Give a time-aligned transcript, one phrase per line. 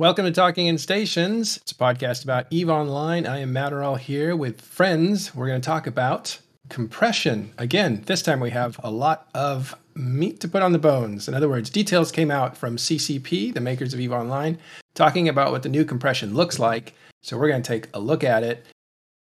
[0.00, 1.58] Welcome to Talking in Stations.
[1.58, 3.26] It's a podcast about EVE Online.
[3.26, 5.34] I am Matterall here with friends.
[5.34, 6.38] We're going to talk about
[6.70, 7.52] compression.
[7.58, 11.28] Again, this time we have a lot of meat to put on the bones.
[11.28, 14.58] In other words, details came out from CCP, the makers of EVE Online,
[14.94, 16.94] talking about what the new compression looks like.
[17.22, 18.64] So we're going to take a look at it.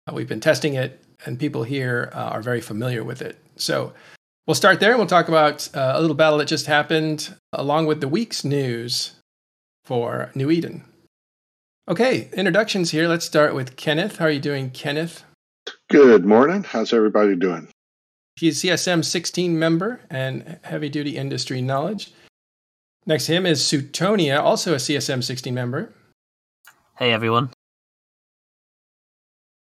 [0.07, 3.37] Uh, we've been testing it, and people here uh, are very familiar with it.
[3.57, 3.95] So
[4.47, 7.87] we'll start there and we'll talk about uh, a little battle that just happened along
[7.87, 9.18] with the week's news
[9.89, 10.85] for New Eden.
[11.89, 13.09] Okay, introductions here.
[13.09, 14.19] Let's start with Kenneth.
[14.19, 15.25] How are you doing, Kenneth?
[15.89, 16.63] Good morning.
[16.63, 17.69] How's everybody doing?
[18.37, 22.13] He's CSM 16 member and heavy duty industry knowledge.
[23.07, 25.95] Next to him is Sutonia, also a CSM 16 member.
[26.99, 27.49] Hey, everyone.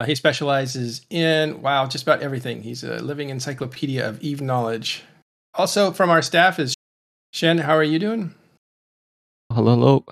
[0.00, 2.62] Uh, he specializes in, wow, just about everything.
[2.62, 5.02] He's a living encyclopedia of Eve knowledge.
[5.52, 6.74] Also, from our staff is
[7.34, 7.58] Shen.
[7.58, 8.34] How are you doing?
[9.56, 10.04] Hello, hello.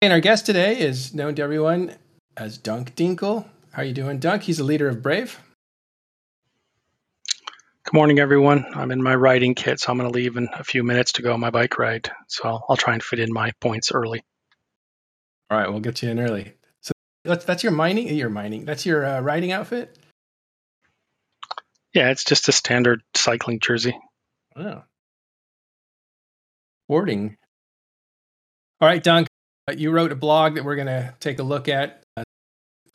[0.00, 1.94] And our guest today is known to everyone
[2.36, 3.46] as Dunk Dinkle.
[3.70, 4.42] How are you doing, Dunk?
[4.42, 5.38] He's a leader of Brave.
[7.84, 8.66] Good morning, everyone.
[8.74, 11.22] I'm in my riding kit, so I'm going to leave in a few minutes to
[11.22, 12.10] go on my bike ride.
[12.26, 14.24] So I'll, I'll try and fit in my points early.
[15.48, 16.54] All right, we'll get you in early.
[16.80, 16.90] So
[17.22, 18.64] that's that's your mining, your mining.
[18.64, 19.96] That's your uh, riding outfit.
[21.94, 23.96] Yeah, it's just a standard cycling jersey.
[24.56, 24.82] Oh,
[26.88, 27.36] sporting.
[28.82, 29.28] All right, Dunk.
[29.68, 32.02] Uh, you wrote a blog that we're going to take a look at.
[32.16, 32.24] Uh,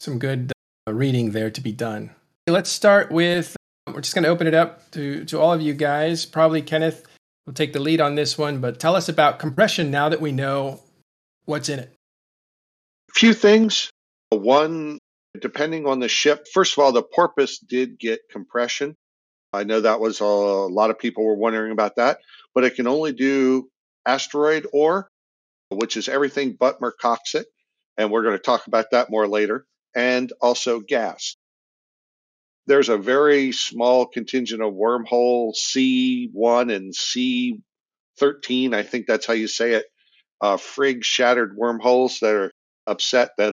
[0.02, 0.52] some good
[0.86, 2.10] uh, reading there to be done.
[2.46, 3.56] Let's start with.
[3.88, 6.26] We're just going to open it up to to all of you guys.
[6.26, 7.06] Probably Kenneth
[7.46, 10.34] will take the lead on this one, but tell us about compression now that we
[10.34, 10.82] know
[11.46, 11.94] what's in it.
[13.10, 13.90] A few things.
[14.32, 15.00] One,
[15.40, 16.48] depending on the ship.
[16.54, 18.94] First of all, the Porpoise did get compression.
[19.54, 22.20] I know that was a, a lot of people were wondering about that,
[22.54, 23.70] but it can only do
[24.06, 25.10] asteroid ore
[25.70, 27.46] which is everything but mercoxit.
[27.98, 29.66] And we're going to talk about that more later.
[29.96, 31.36] And also gas.
[32.68, 38.74] There's a very small contingent of wormhole C1 and C13.
[38.74, 39.86] I think that's how you say it.
[40.41, 42.52] Uh, Frigg shattered wormholes that are
[42.86, 43.53] upset that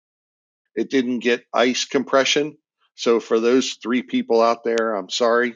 [0.75, 2.57] it didn't get ice compression.
[2.95, 5.55] So for those three people out there, I'm sorry.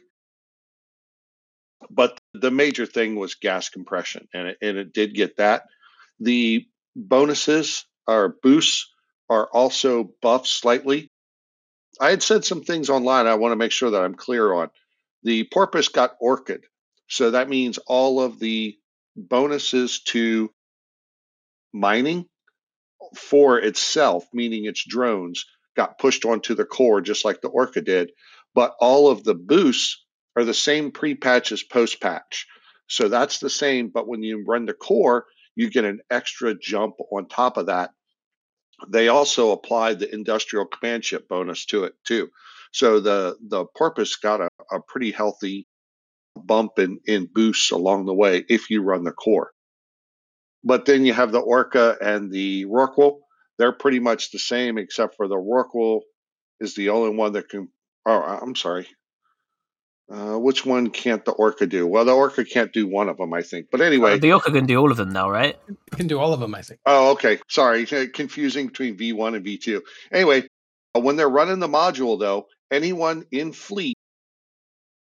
[1.89, 5.63] But the major thing was gas compression, and it, and it did get that.
[6.19, 6.65] The
[6.95, 8.91] bonuses or boosts
[9.29, 11.11] are also buffed slightly.
[11.99, 14.69] I had said some things online I want to make sure that I'm clear on.
[15.23, 16.65] The porpoise got orchid.
[17.07, 18.77] So that means all of the
[19.15, 20.51] bonuses to
[21.73, 22.25] mining
[23.15, 25.45] for itself, meaning its drones,
[25.75, 28.11] got pushed onto the core just like the Orca did.
[28.53, 30.03] But all of the boosts
[30.35, 32.47] are the same pre patch as post patch.
[32.87, 33.89] So that's the same.
[33.89, 37.91] But when you run the core, you get an extra jump on top of that.
[38.89, 42.29] They also applied the industrial command ship bonus to it too.
[42.73, 45.67] So the the porpoise got a, a pretty healthy
[46.35, 49.51] bump in, in boosts along the way if you run the core.
[50.63, 53.19] But then you have the Orca and the Rorqual.
[53.57, 56.01] They're pretty much the same, except for the Rorqual
[56.59, 57.69] is the only one that can.
[58.05, 58.87] Oh, I'm sorry.
[60.07, 61.87] Uh, which one can't the orca do?
[61.87, 63.69] Well, the orca can't do one of them, I think.
[63.71, 65.57] But anyway, uh, the orca can do all of them now, right?
[65.67, 66.79] It can do all of them, I think.
[66.85, 67.39] Oh, okay.
[67.49, 69.81] Sorry, confusing between V1 and V2.
[70.11, 70.47] Anyway,
[70.95, 73.97] uh, when they're running the module, though, anyone in fleet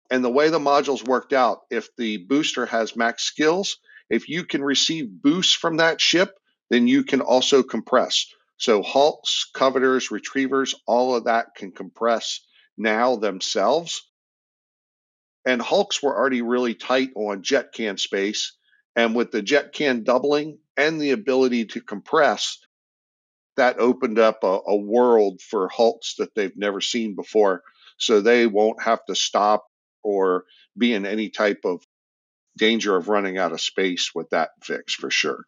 [0.09, 3.77] and the way the module's worked out, if the booster has max skills,
[4.09, 6.37] if you can receive boosts from that ship,
[6.69, 8.27] then you can also compress.
[8.55, 12.39] So hulks, covetors, retrievers, all of that can compress
[12.77, 14.01] now themselves
[15.45, 18.53] and hulks were already really tight on jet can space.
[18.95, 22.59] And with the jet can doubling and the ability to compress,
[23.57, 27.61] that opened up a, a world for hulks that they've never seen before.
[27.97, 29.65] So they won't have to stop
[30.03, 30.45] or
[30.77, 31.81] be in any type of
[32.57, 35.45] danger of running out of space with that fix for sure.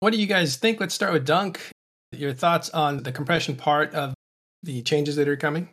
[0.00, 0.80] What do you guys think?
[0.80, 1.60] Let's start with Dunk.
[2.12, 4.14] Your thoughts on the compression part of
[4.62, 5.68] the changes that are coming?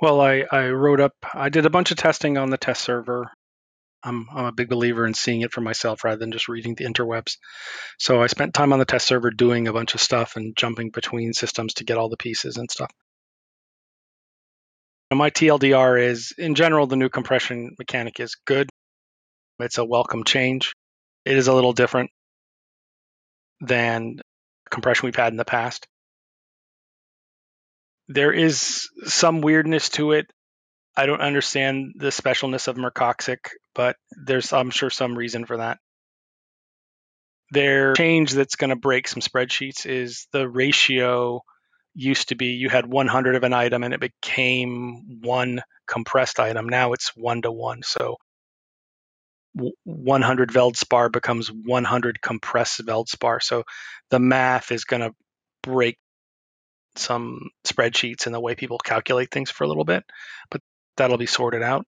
[0.00, 3.32] Well, I, I wrote up, I did a bunch of testing on the test server.
[4.04, 6.84] I'm, I'm a big believer in seeing it for myself rather than just reading the
[6.84, 7.36] interwebs.
[7.98, 10.90] So I spent time on the test server doing a bunch of stuff and jumping
[10.90, 12.92] between systems to get all the pieces and stuff.
[15.10, 18.68] And my TLDR is, in general, the new compression mechanic is good.
[19.58, 20.74] It's a welcome change.
[21.24, 22.10] It is a little different
[23.60, 24.20] than
[24.70, 25.88] compression we've had in the past
[28.08, 30.30] there is some weirdness to it.
[30.96, 33.38] I don't understand the specialness of Mercoxit,
[33.74, 35.78] but there's I'm sure some reason for that.
[37.50, 41.42] Their change that's going to break some spreadsheets is the ratio
[41.94, 46.68] used to be you had 100 of an item and it became one compressed item.
[46.68, 47.82] Now it's one to one.
[47.82, 48.16] So
[49.84, 53.42] 100 Veldspar becomes 100 compressed Veldspar.
[53.42, 53.64] So
[54.10, 55.14] the math is going to
[55.62, 55.98] break
[56.98, 60.04] some spreadsheets and the way people calculate things for a little bit,
[60.50, 60.60] but
[60.96, 61.86] that'll be sorted out.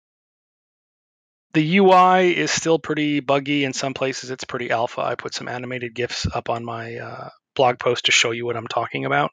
[1.53, 3.63] The UI is still pretty buggy.
[3.63, 5.01] In some places, it's pretty alpha.
[5.01, 8.57] I put some animated GIFs up on my uh, blog post to show you what
[8.57, 9.31] I'm talking about.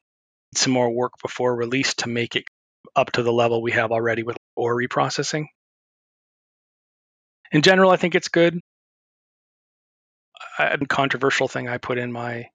[0.53, 2.43] Some more work before release to make it
[2.95, 5.47] up to the level we have already with OR reprocessing.
[7.51, 8.59] In general, I think it's good.
[10.59, 12.47] A controversial thing I put in my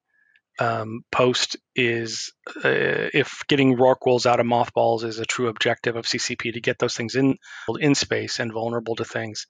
[0.59, 6.05] um, post is uh, if getting Rorquals out of mothballs is a true objective of
[6.05, 7.37] CCP to get those things in
[7.79, 9.45] in space and vulnerable to things,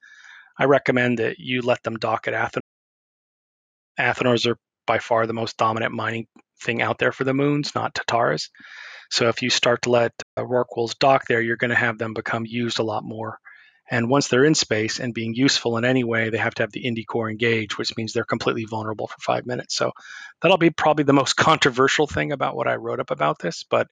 [0.58, 2.60] I recommend that you let them dock at Athanor.
[3.98, 6.26] Athanors are by far the most dominant mining
[6.62, 8.48] thing out there for the moons, not Tataras.
[9.10, 12.14] So if you start to let uh, Rorquals dock there, you're going to have them
[12.14, 13.38] become used a lot more.
[13.90, 16.72] And once they're in space and being useful in any way, they have to have
[16.72, 19.74] the Indy core engage, which means they're completely vulnerable for five minutes.
[19.74, 19.92] So
[20.42, 23.64] that'll be probably the most controversial thing about what I wrote up about this.
[23.68, 23.88] But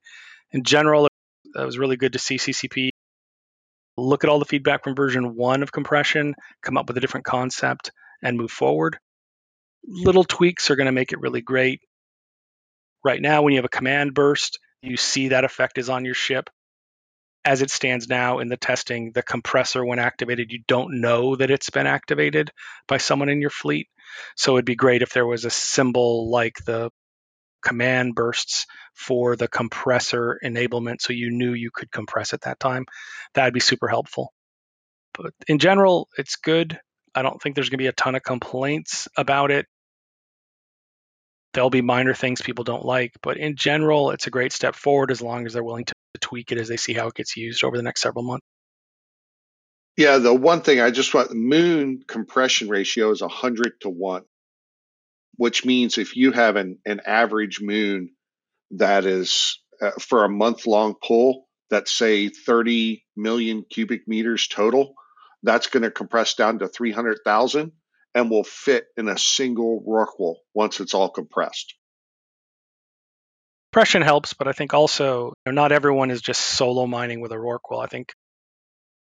[0.52, 1.08] in general,
[1.54, 2.90] it was really good to see CCP
[3.96, 7.25] look at all the feedback from version one of compression, come up with a different
[7.25, 7.92] concept,
[8.22, 8.99] and move forward.
[9.87, 11.81] Little tweaks are going to make it really great.
[13.04, 16.14] Right now, when you have a command burst, you see that effect is on your
[16.14, 16.50] ship
[17.46, 21.50] as it stands now in the testing, the compressor, when activated, you don't know that
[21.50, 22.50] it's been activated
[22.88, 23.87] by someone in your fleet.
[24.34, 26.90] So it'd be great if there was a symbol like the
[27.64, 32.84] command bursts for the compressor enablement so you knew you could compress at that time.
[33.34, 34.32] That'd be super helpful.
[35.14, 36.81] But in general, it's good.
[37.14, 39.66] I don't think there's going to be a ton of complaints about it.
[41.56, 45.11] There'll be minor things people don't like, but in general, it's a great step forward
[45.11, 47.64] as long as they're willing to tweak it as they see how it gets used
[47.64, 48.44] over the next several months.
[49.97, 54.25] Yeah, the one thing I just want the moon compression ratio is 100 to 1,
[55.37, 58.11] which means if you have an, an average moon
[58.73, 64.93] that is uh, for a month long pull, that's say 30 million cubic meters total,
[65.43, 67.73] that's going to compress down to 300,000
[68.16, 71.74] and will fit in a single Rorqual once it's all compressed.
[73.70, 77.30] Compression helps, but I think also you know, not everyone is just solo mining with
[77.30, 77.84] a Rorqual.
[77.84, 78.14] I think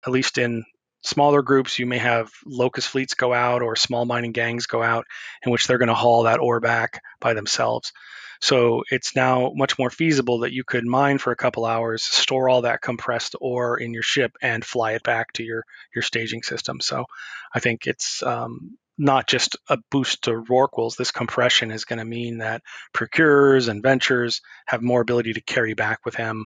[0.03, 0.65] at least in
[1.03, 5.05] smaller groups, you may have locust fleets go out or small mining gangs go out
[5.45, 7.93] in which they're going to haul that ore back by themselves.
[8.41, 12.49] So it's now much more feasible that you could mine for a couple hours, store
[12.49, 16.41] all that compressed ore in your ship, and fly it back to your your staging
[16.41, 16.79] system.
[16.79, 17.05] So
[17.53, 20.95] I think it's um, not just a boost to Rorquals.
[20.95, 22.61] This compression is going to mean that
[22.93, 26.45] procurers and ventures have more ability to carry back with him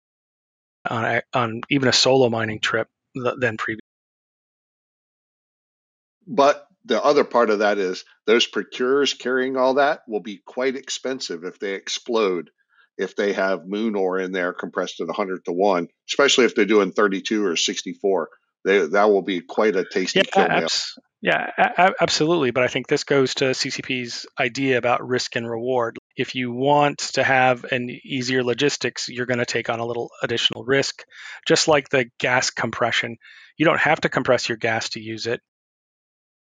[0.88, 3.80] on, a, on even a solo mining trip than previous.
[6.26, 10.76] But the other part of that is those procurers carrying all that will be quite
[10.76, 12.50] expensive if they explode
[12.98, 16.64] if they have moon ore in there compressed at 100 to 1 especially if they're
[16.64, 18.28] doing 32 or 64
[18.64, 22.50] they, that will be quite a tasty yeah, abs- yeah, a- absolutely.
[22.50, 25.98] But I think this goes to CCP's idea about risk and reward.
[26.16, 30.10] If you want to have an easier logistics, you're going to take on a little
[30.22, 31.04] additional risk.
[31.46, 33.18] Just like the gas compression,
[33.56, 35.40] you don't have to compress your gas to use it.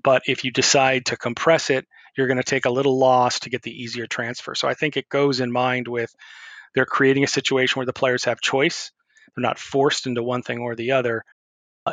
[0.02, 1.86] But if you decide to compress it,
[2.16, 4.54] you're going to take a little loss to get the easier transfer.
[4.54, 6.14] So I think it goes in mind with
[6.74, 8.90] they're creating a situation where the players have choice.
[9.34, 11.24] They're not forced into one thing or the other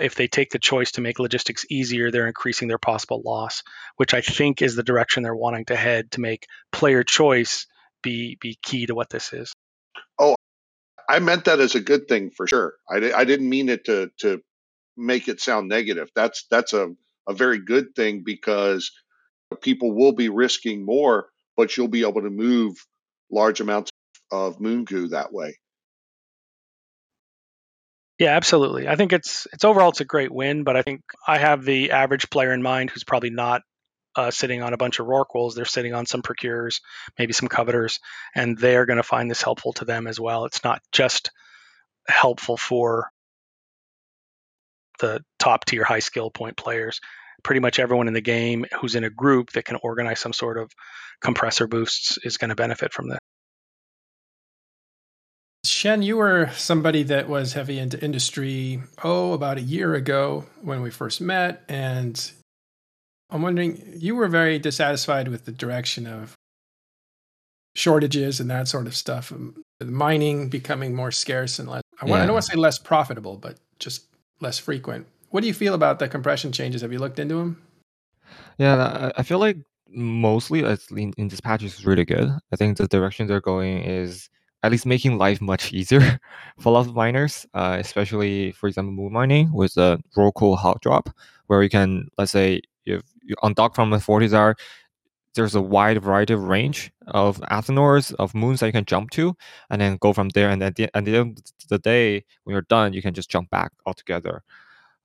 [0.02, 3.64] if they take the choice to make logistics easier, they're increasing their possible loss,
[3.98, 7.66] which I think is the direction they're wanting to head to make player choice
[8.02, 9.54] be be key to what this is.
[10.20, 10.36] Oh,
[11.10, 12.76] I meant that as a good thing for sure.
[12.90, 14.42] I, I didn't mean it to to
[14.96, 16.10] make it sound negative.
[16.16, 16.94] That's that's a,
[17.28, 18.92] a very good thing because
[19.62, 22.78] people will be risking more, but you'll be able to move
[23.32, 23.92] large amounts
[24.32, 25.58] of moon goo that way.
[28.20, 28.88] Yeah, absolutely.
[28.88, 31.92] I think it's it's overall it's a great win, but I think I have the
[31.92, 33.62] average player in mind who's probably not
[34.16, 35.56] uh, sitting on a bunch of Rorquals.
[35.56, 36.82] They're sitting on some procurers,
[37.18, 38.00] maybe some covetors,
[38.36, 40.44] and they're going to find this helpful to them as well.
[40.46, 41.32] It's not just
[42.10, 43.10] helpful for
[45.00, 47.00] the top tier high skill point players.
[47.42, 50.58] Pretty much everyone in the game who's in a group that can organize some sort
[50.58, 50.70] of
[51.22, 53.20] compressor boosts is going to benefit from this.
[55.66, 60.82] Shen, you were somebody that was heavy into industry, oh, about a year ago when
[60.82, 61.64] we first met.
[61.68, 62.32] And
[63.30, 66.34] I'm wondering, you were very dissatisfied with the direction of
[67.76, 71.84] shortages and that sort of stuff, um, mining becoming more scarce and less.
[72.02, 74.06] I, want, I don't want to say less profitable, but just
[74.40, 75.08] less frequent.
[75.30, 76.82] What do you feel about the compression changes?
[76.82, 77.62] Have you looked into them?
[78.58, 79.58] Yeah, I feel like
[79.90, 82.30] mostly in, in is really good.
[82.52, 84.30] I think the direction they're going is
[84.64, 86.20] at least making life much easier
[86.60, 90.82] for a lot of miners, uh, especially for example moon mining with a Rorqual hot
[90.82, 91.10] drop,
[91.48, 94.56] where you can let's say if you undock from the Fortizar,
[95.36, 99.36] there's a wide variety of range of Athanors of moons that you can jump to,
[99.70, 100.50] and then go from there.
[100.50, 103.30] And at the, at the end of the day, when you're done, you can just
[103.30, 104.44] jump back altogether.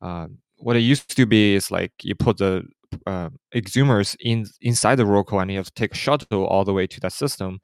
[0.00, 2.64] Uh, what it used to be is like you put the
[3.06, 6.72] uh, exhumers in inside the Rorqual and you have to take a shuttle all the
[6.72, 7.60] way to that system.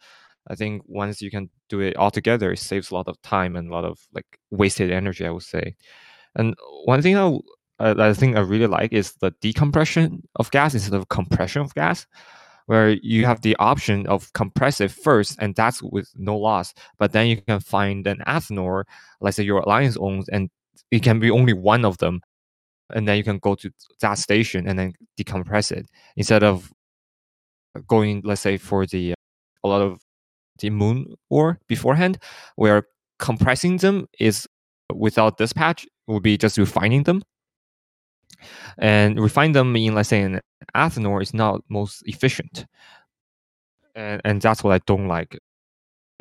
[0.49, 3.57] I think once you can do it all together, it saves a lot of time
[3.57, 5.27] and a lot of like wasted energy.
[5.27, 5.77] I would say.
[6.37, 6.55] And
[6.85, 7.39] one thing I,
[7.81, 11.75] uh, I think I really like is the decompression of gas instead of compression of
[11.75, 12.07] gas
[12.67, 16.73] where you have the option of compress it first, and that's with no loss.
[16.99, 18.85] But then you can find an Athanor,
[19.21, 20.51] let's say your alliance owns, and
[20.93, 22.21] it can be only one of them,
[22.95, 26.73] and then you can go to that station and then decompress it instead of
[27.75, 29.15] uh, going, let's say, for the uh,
[29.65, 30.01] a lot of
[30.61, 32.19] the moon ore beforehand,
[32.57, 32.85] where
[33.19, 34.47] compressing them is
[34.95, 37.23] without this patch would be just refining them.
[38.79, 40.41] And refine them in let's say an
[40.75, 42.67] Athanor is not most efficient.
[43.95, 45.39] And and that's what i don't like.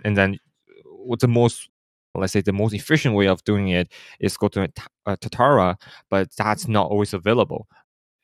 [0.04, 0.40] And then
[0.86, 1.70] what's the most
[2.16, 4.64] let's say the most efficient way of doing it is go to
[5.06, 5.76] a, tatara
[6.10, 7.68] but that's not always available.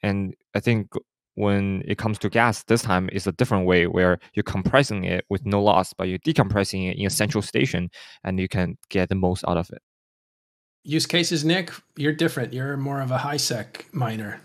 [0.03, 0.91] And i think
[1.35, 5.25] when it comes to gas this time is a different way where you're compressing it
[5.29, 7.89] with no loss but you're decompressing it in a central station
[8.23, 9.81] and you can get the most out of it
[10.85, 12.53] use cases, Nick, you're different.
[12.53, 14.41] You're more of a high sec miner.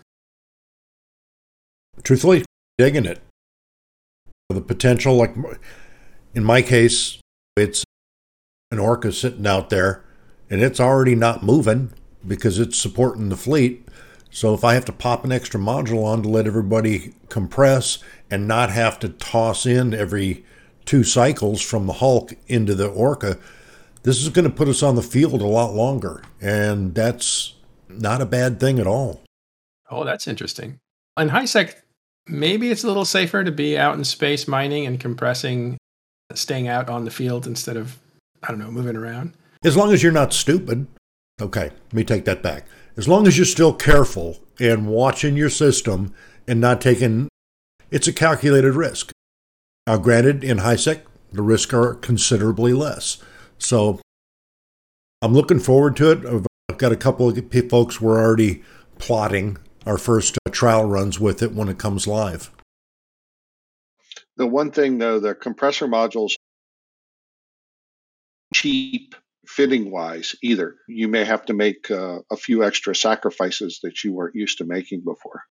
[2.03, 2.43] Truthfully,
[2.77, 3.21] digging it.
[4.49, 5.35] The potential, like
[6.33, 7.19] in my case,
[7.55, 7.85] it's
[8.71, 10.03] an orca sitting out there
[10.49, 11.93] and it's already not moving
[12.27, 13.87] because it's supporting the fleet.
[14.31, 18.47] So if I have to pop an extra module on to let everybody compress and
[18.47, 20.45] not have to toss in every
[20.85, 23.37] two cycles from the Hulk into the Orca,
[24.03, 26.23] this is going to put us on the field a lot longer.
[26.39, 27.55] And that's
[27.89, 29.21] not a bad thing at all.
[29.89, 30.79] Oh, that's interesting.
[31.17, 31.75] On HiSec,
[32.25, 35.77] maybe it's a little safer to be out in space mining and compressing,
[36.33, 37.99] staying out on the field instead of,
[38.41, 39.33] I don't know, moving around.
[39.65, 40.87] As long as you're not stupid.
[41.41, 42.65] Okay, let me take that back.
[42.97, 46.13] As long as you're still careful and watching your system
[46.47, 47.29] and not taking,
[47.89, 49.11] it's a calculated risk.
[49.87, 53.17] Now, granted, in HiSec, the risks are considerably less.
[53.57, 53.99] So
[55.21, 56.45] I'm looking forward to it.
[56.69, 58.63] I've got a couple of folks we're already
[58.99, 62.51] plotting our first uh, trial runs with it when it comes live.
[64.37, 66.35] The one thing though, the compressor modules
[68.53, 69.15] cheap
[69.51, 70.75] fitting wise either.
[70.87, 74.65] You may have to make uh, a few extra sacrifices that you weren't used to
[74.65, 75.43] making before.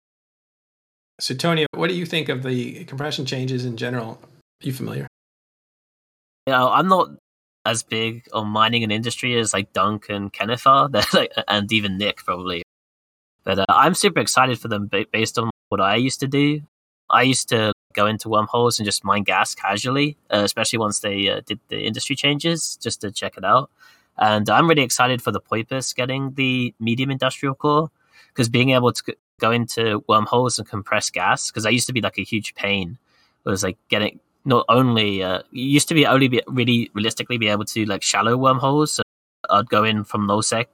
[1.20, 4.20] So, Tony, what do you think of the compression changes in general?
[4.22, 5.08] Are you familiar?
[6.46, 7.08] Yeah, I'm not
[7.66, 11.98] as big on mining and industry as like Dunk and Kenneth are, like, and even
[11.98, 12.62] Nick probably.
[13.44, 16.60] But uh, I'm super excited for them based on what I used to do.
[17.10, 21.16] I used to go into wormholes and just mine gas casually, uh, especially once they
[21.28, 23.70] uh, did the industry changes, just to check it out.
[24.16, 27.90] And I'm really excited for the Poipus getting the medium industrial core
[28.28, 32.00] because being able to go into wormholes and compress gas, because that used to be
[32.00, 32.98] like a huge pain,
[33.44, 37.48] it was like getting not only uh, used to be only be really realistically be
[37.48, 38.92] able to like shallow wormholes.
[38.92, 39.02] So
[39.50, 40.66] I'd go in from NOSEC,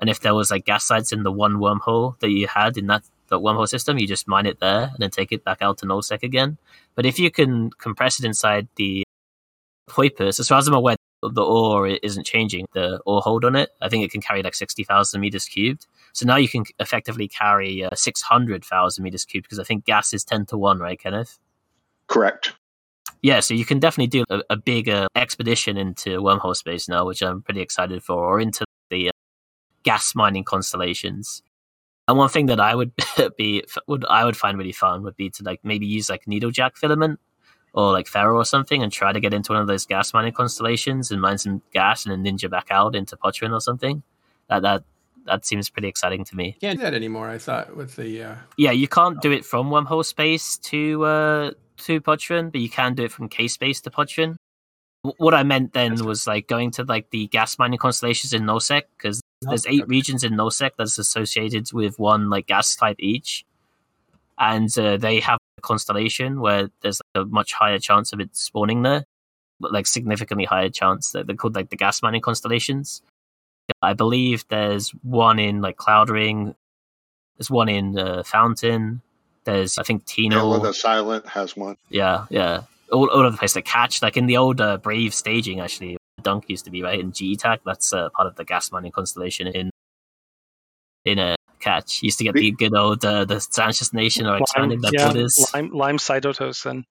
[0.00, 2.86] and if there was like gas sites in the one wormhole that you had in
[2.86, 5.78] that that wormhole system, you just mine it there and then take it back out
[5.78, 6.58] to NOSEC again.
[6.94, 9.04] But if you can compress it inside the
[9.88, 13.70] Poipus, as far as I'm aware, the ore isn't changing the ore hold on it.
[13.80, 15.86] I think it can carry like 60,000 meters cubed.
[16.12, 20.24] So now you can effectively carry uh, 600,000 meters cubed because I think gas is
[20.24, 21.38] 10 to 1, right, Kenneth?
[22.06, 22.52] Correct
[23.22, 27.22] yeah, so you can definitely do a, a bigger expedition into wormhole space now, which
[27.22, 29.12] I'm pretty excited for, or into the uh,
[29.82, 31.42] gas mining constellations.
[32.08, 32.92] And one thing that I would
[33.36, 36.76] be would I would find really fun would be to like maybe use like needlejack
[36.76, 37.20] filament
[37.72, 40.32] or like ferro or something and try to get into one of those gas mining
[40.32, 44.02] constellations and mine some gas and then ninja back out into Potrin or something.
[44.48, 44.84] That that
[45.26, 46.56] that seems pretty exciting to me.
[46.60, 47.28] Can't do that anymore.
[47.28, 48.34] I thought with the uh...
[48.56, 52.94] yeah, you can't do it from wormhole space to uh, to Podrin, but you can
[52.94, 54.36] do it from K space to Podrin.
[55.18, 58.82] What I meant then was like going to like the gas mining constellations in Nosec
[58.96, 63.44] because there's eight regions in Nosec that's associated with one like gas type each.
[64.38, 68.36] and uh, they have a constellation where there's like, a much higher chance of it
[68.36, 69.04] spawning there,
[69.60, 71.12] but like significantly higher chance.
[71.12, 73.02] That they're called like the gas mining constellations.
[73.82, 76.54] I believe there's one in like Cloud Ring.
[77.36, 79.02] There's one in uh, Fountain.
[79.44, 80.58] There's I think Tino.
[80.58, 81.76] the Silent has one.
[81.88, 82.62] Yeah, yeah.
[82.92, 83.56] All, all over the place.
[83.56, 86.98] Like Catch, like in the old uh, Brave staging, actually, Dunk used to be right
[86.98, 87.58] in GTAC.
[87.64, 89.70] That's uh, part of the gas mining constellation in
[91.04, 92.02] in a catch.
[92.02, 95.50] Used to get the good old uh, the Sansha's Nation or expanding their yeah, borders.
[95.54, 96.84] Lime, Lime Cytoserocin.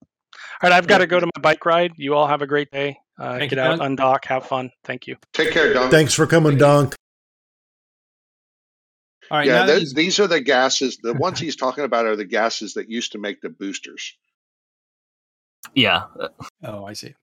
[0.61, 1.93] All right, I've got to go to my bike ride.
[1.97, 2.97] You all have a great day.
[3.19, 3.97] Uh, get you, out, Don.
[3.97, 4.71] undock, have fun.
[4.83, 5.17] Thank you.
[5.33, 5.91] Take care, Dunk.
[5.91, 6.95] Thanks for coming, Donk.
[9.31, 10.97] All right, yeah, now that these are the gases.
[10.97, 14.15] The ones he's talking about are the gases that used to make the boosters.
[15.73, 16.27] Yeah, uh,
[16.63, 17.15] oh, I see.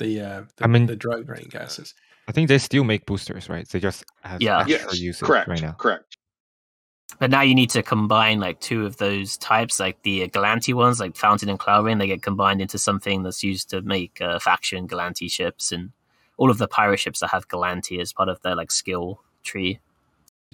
[0.00, 1.94] The uh, the, I mean- the drug brain gases.
[2.26, 3.68] I think they still make boosters, right?
[3.68, 4.60] They just have Yeah.
[4.60, 5.72] extra Yes, usage correct, right now.
[5.72, 6.16] correct.
[7.18, 11.00] but now you need to combine like two of those types, like the Gallente ones,
[11.00, 11.98] like Fountain and Cloud Ring.
[11.98, 15.90] They get combined into something that's used to make uh, faction Gallente ships and
[16.36, 19.80] all of the pirate ships that have Gallente as part of their like skill tree.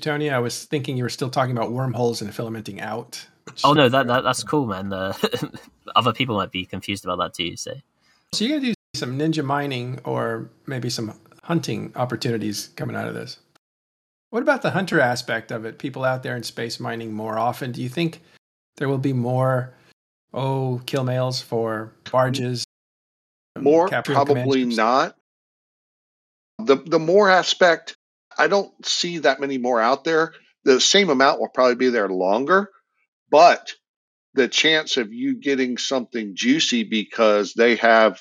[0.00, 3.26] Tony, I was thinking you were still talking about wormholes and filamenting out.
[3.64, 4.92] Oh no, that, that that's cool, man.
[4.92, 5.12] Uh,
[5.94, 7.54] other people might be confused about that too.
[7.56, 7.72] So
[8.32, 13.14] So you're gonna do some ninja mining or maybe some hunting opportunities coming out of
[13.14, 13.38] this.
[14.30, 15.78] What about the hunter aspect of it?
[15.78, 17.72] People out there in space mining more often.
[17.72, 18.20] Do you think
[18.76, 19.72] there will be more
[20.34, 22.64] oh kill mails for barges?
[23.58, 25.14] More probably not.
[26.58, 27.96] The the more aspect,
[28.36, 30.34] I don't see that many more out there.
[30.64, 32.70] The same amount will probably be there longer,
[33.30, 33.72] but
[34.34, 38.20] the chance of you getting something juicy because they have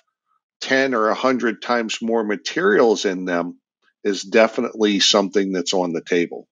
[0.62, 3.60] 10 or 100 times more materials in them
[4.04, 6.48] is definitely something that's on the table.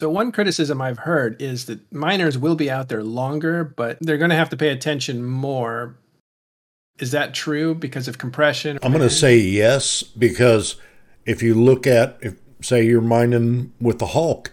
[0.00, 4.18] So one criticism I've heard is that miners will be out there longer, but they're
[4.18, 5.96] going to have to pay attention more.
[6.98, 8.78] Is that true because of compression?
[8.82, 10.76] I'm going to say yes because
[11.24, 14.52] if you look at, if say you're mining with the Hulk,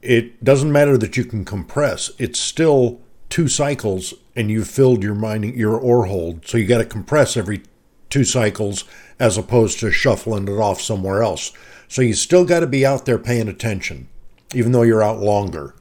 [0.00, 2.10] it doesn't matter that you can compress.
[2.18, 6.46] It's still two cycles, and you've filled your mining your ore hold.
[6.46, 7.62] So you got to compress every
[8.10, 8.84] two cycles
[9.18, 11.52] as opposed to shuffling it off somewhere else.
[11.88, 14.08] So you still got to be out there paying attention,
[14.54, 15.74] even though you're out longer.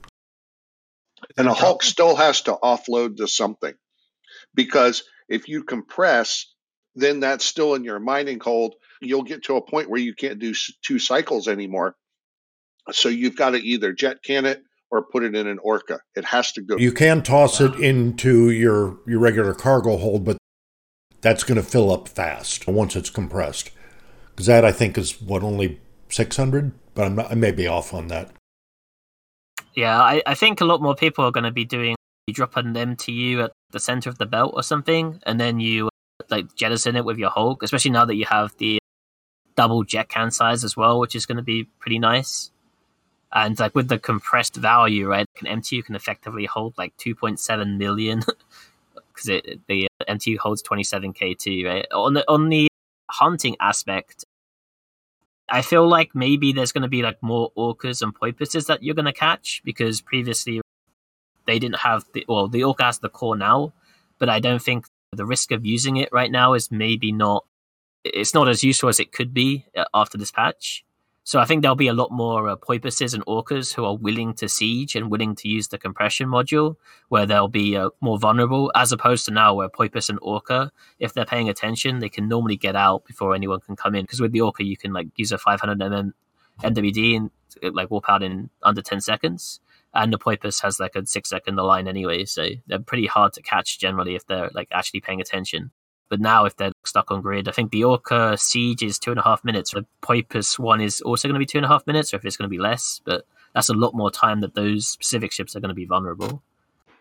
[1.37, 3.73] And a Hulk still has to offload to something
[4.55, 6.53] because if you compress,
[6.95, 8.75] then that's still in your mining hold.
[9.01, 11.95] You'll get to a point where you can't do two cycles anymore.
[12.91, 15.99] So you've got to either jet can it or put it in an orca.
[16.15, 16.77] It has to go.
[16.77, 20.37] You can toss it into your your regular cargo hold, but
[21.21, 23.71] that's going to fill up fast once it's compressed.
[24.31, 27.67] Because that I think is what only six hundred, but I'm not, I may be
[27.67, 28.31] off on that.
[29.75, 31.95] yeah, I, I think a lot more people are going to be doing.
[32.27, 35.87] You drop an MTU at the center of the belt or something, and then you
[35.87, 37.63] uh, like jettison it with your Hulk.
[37.63, 38.79] Especially now that you have the
[39.55, 42.51] double jet can size as well, which is going to be pretty nice.
[43.33, 45.25] And like with the compressed value, right?
[45.41, 48.23] An MTU can effectively hold like 2.7 million
[49.13, 51.85] because it the MTU holds 27k too, right?
[51.91, 52.69] On the on the
[53.09, 54.25] hunting aspect,
[55.49, 58.95] I feel like maybe there's going to be like more orcas and poipuses that you're
[58.95, 60.61] going to catch because previously
[61.45, 63.73] they didn't have the well the orca has the core now,
[64.19, 67.45] but I don't think the risk of using it right now is maybe not
[68.03, 70.85] it's not as useful as it could be uh, after this patch.
[71.27, 74.33] So I think there'll be a lot more uh, poipuses and orcas who are willing
[74.35, 76.77] to siege and willing to use the compression module,
[77.09, 81.11] where they'll be uh, more vulnerable, as opposed to now where poipus and orca, if
[81.11, 84.05] they're paying attention, they can normally get out before anyone can come in.
[84.05, 86.13] Because with the orca, you can like use a 500 mm
[86.63, 89.59] MWD and uh, like warp out in under 10 seconds.
[89.93, 93.41] And the poipus has like a six second line anyway, so they're pretty hard to
[93.41, 95.71] catch generally if they're like actually paying attention.
[96.09, 99.19] But now, if they're stuck on grid, I think the Orca siege is two and
[99.19, 99.71] a half minutes.
[99.71, 102.25] The Poipus one is also going to be two and a half minutes, or if
[102.25, 103.01] it's going to be less.
[103.03, 106.41] But that's a lot more time that those specific ships are going to be vulnerable.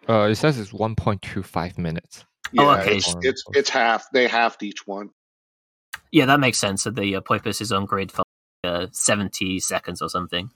[0.09, 2.25] Uh, it says it's 1.25 minutes.
[2.53, 2.97] Yeah, Oh, okay.
[2.97, 4.07] it's, it's it's half.
[4.12, 5.11] They halved each one.
[6.12, 6.83] Yeah, that makes sense.
[6.85, 8.23] So the uh, Poipus is on grid for
[8.64, 10.51] uh, 70 seconds or something.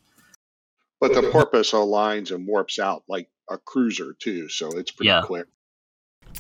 [1.00, 5.22] But the porpoise aligns and warps out like a cruiser too, so it's pretty Yeah.
[5.22, 5.46] quick.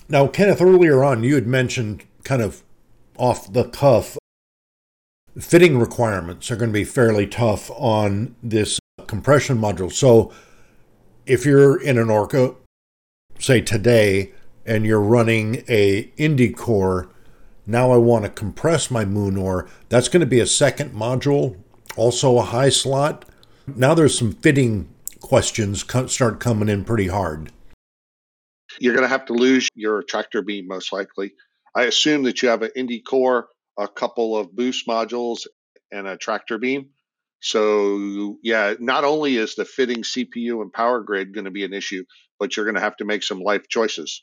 [0.08, 2.62] Now, Kenneth, earlier on, you had mentioned kind of
[3.16, 4.18] off the cuff
[5.38, 9.92] fitting requirements are going to be fairly tough on this compression module.
[9.92, 10.32] So,
[11.26, 12.54] if you're in an Orca,
[13.38, 14.32] say today,
[14.66, 17.08] and you're running a Indy core,
[17.66, 19.68] now I want to compress my Moon ore.
[19.88, 21.56] That's going to be a second module,
[21.96, 23.24] also a high slot.
[23.66, 24.88] Now there's some fitting
[25.20, 27.52] questions start coming in pretty hard.
[28.78, 31.32] You're going to have to lose your tractor beam most likely.
[31.74, 35.46] I assume that you have an Indy core, a couple of boost modules,
[35.92, 36.90] and a tractor beam.
[37.40, 41.72] So, yeah, not only is the fitting CPU and power grid going to be an
[41.72, 42.04] issue,
[42.38, 44.22] but you're going to have to make some life choices.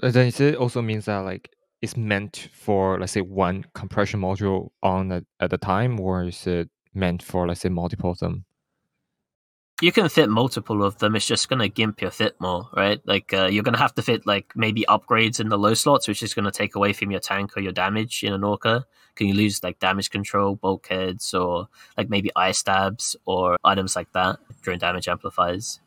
[0.00, 1.50] Then it also means that like
[1.82, 6.46] it's meant for let's say one compression module on at, at a time, or is
[6.46, 8.44] it meant for let's say multiple of them?
[9.82, 11.16] You can fit multiple of them.
[11.16, 13.00] It's just going to gimp your fit more, right?
[13.04, 16.06] Like uh, you're going to have to fit like maybe upgrades in the low slots,
[16.06, 18.86] which is going to take away from your tank or your damage in an orca.
[19.16, 21.66] Can you lose like damage control, bulkheads, or
[21.98, 25.80] like maybe eye stabs or items like that during damage amplifiers?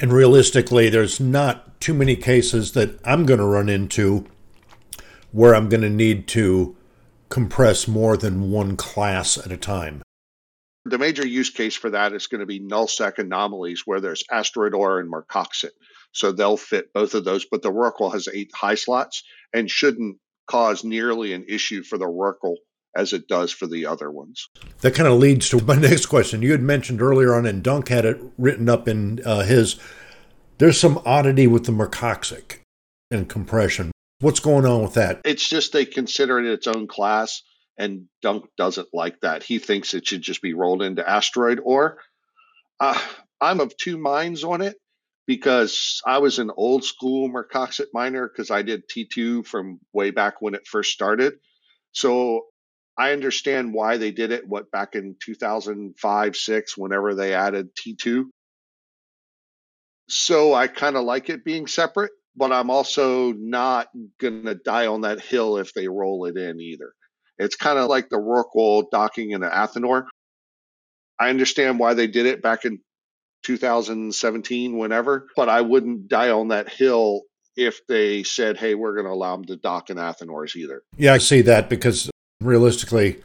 [0.00, 4.24] And realistically, there's not too many cases that I'm going to run into
[5.30, 6.74] where I'm going to need to
[7.28, 10.02] compress more than one class at a time.
[10.84, 14.74] The major use case for that is going to be nullsec anomalies where there's asteroid
[14.74, 15.70] ore and Mercoxit.
[16.12, 20.18] So they'll fit both of those, but the Rorqual has eight high slots and shouldn't
[20.46, 22.56] cause nearly an issue for the Rorqual
[22.94, 24.48] as it does for the other ones.
[24.80, 26.42] That kind of leads to my next question.
[26.42, 29.76] You had mentioned earlier on, and Dunk had it written up in uh, his.
[30.58, 32.58] There's some oddity with the Mercoxit
[33.10, 33.92] and compression.
[34.20, 35.20] What's going on with that?
[35.24, 37.42] It's just they consider it its own class
[37.78, 39.42] and Dunk doesn't like that.
[39.42, 41.98] He thinks it should just be rolled into asteroid ore.
[42.78, 42.98] Uh,
[43.40, 44.76] I'm of two minds on it
[45.26, 50.40] because I was an old school Mercoxit miner because I did T2 from way back
[50.40, 51.34] when it first started.
[51.92, 52.46] So
[52.96, 58.26] I understand why they did it, what back in 2005, 6, whenever they added T2.
[60.08, 63.88] So I kind of like it being separate, but I'm also not
[64.20, 66.92] going to die on that hill if they roll it in either.
[67.38, 70.04] It's kind of like the Rorqual docking in Athanor.
[71.18, 72.80] I understand why they did it back in
[73.44, 77.22] 2017, whenever, but I wouldn't die on that hill
[77.56, 80.82] if they said, hey, we're going to allow them to dock in Athanors either.
[80.96, 83.22] Yeah, I see that because realistically,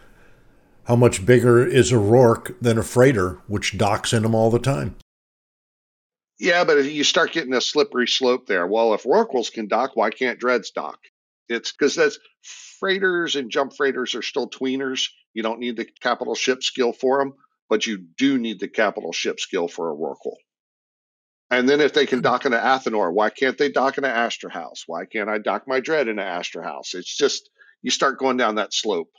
[0.86, 4.60] how much bigger is a Rourke than a freighter, which docks in them all the
[4.60, 4.96] time?
[6.40, 8.68] Yeah, but you start getting a slippery slope there.
[8.68, 11.00] Well, if Rorquals can dock, why can't Dreads dock?
[11.50, 12.20] It's because that's
[12.80, 15.10] freighters and jump freighters are still tweeners.
[15.34, 17.34] You don't need the capital ship skill for them,
[17.70, 20.36] but you do need the capital ship skill for a Rorqual.
[21.50, 24.84] And then if they can dock into Athanor, why can't they dock into Astrahus?
[24.86, 26.94] Why can't I dock my Dread into Astrahus?
[26.94, 27.50] It's just
[27.82, 29.12] you start going down that slope.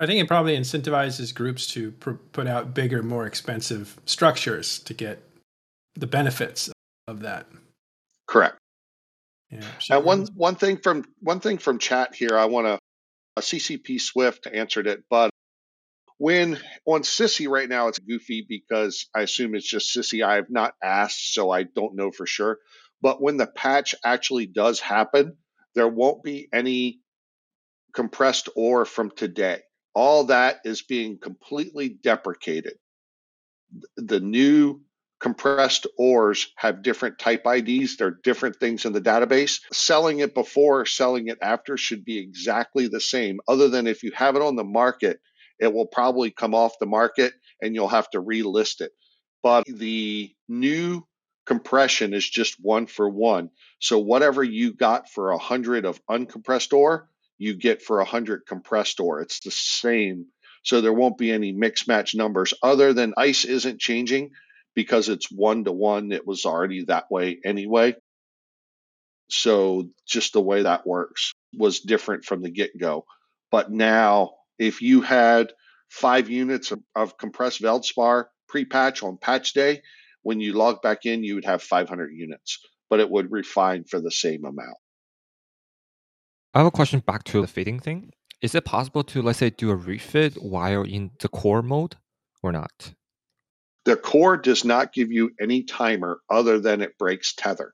[0.00, 4.94] I think it probably incentivizes groups to pr- put out bigger, more expensive structures to
[4.94, 5.22] get
[5.94, 6.70] the benefits
[7.06, 7.46] of that.
[8.28, 8.56] Correct.
[9.50, 9.64] Yeah.
[9.90, 13.40] And one one thing from one thing from chat here, I want to a uh,
[13.40, 15.30] CCP Swift answered it, but
[16.18, 20.24] when on Sisi right now, it's goofy because I assume it's just Sisi.
[20.24, 22.58] I have not asked, so I don't know for sure.
[23.00, 25.36] But when the patch actually does happen,
[25.76, 27.00] there won't be any
[27.94, 29.60] compressed ore from today.
[29.94, 32.74] All that is being completely deprecated.
[33.96, 34.82] The new
[35.20, 37.96] compressed ores have different type IDs.
[37.96, 39.60] They're different things in the database.
[39.72, 44.12] Selling it before, selling it after should be exactly the same, other than if you
[44.12, 45.20] have it on the market,
[45.58, 48.92] it will probably come off the market and you'll have to relist it.
[49.42, 51.04] But the new
[51.46, 53.50] compression is just one for one.
[53.80, 58.42] So whatever you got for a hundred of uncompressed ore, you get for a hundred
[58.46, 59.20] compressed ore.
[59.20, 60.26] It's the same.
[60.62, 64.30] So there won't be any mix match numbers other than ice isn't changing
[64.74, 67.96] because it's one to one, it was already that way anyway.
[69.30, 73.04] So just the way that works was different from the get go.
[73.50, 75.52] But now, if you had
[75.88, 79.82] five units of, of compressed Veldspar pre patch on patch day,
[80.22, 82.58] when you log back in, you would have 500 units,
[82.90, 84.76] but it would refine for the same amount.
[86.54, 88.12] I have a question back to the fitting thing.
[88.40, 91.96] Is it possible to, let's say, do a refit while in the core mode
[92.42, 92.94] or not?
[93.88, 97.72] The core does not give you any timer other than it breaks tether.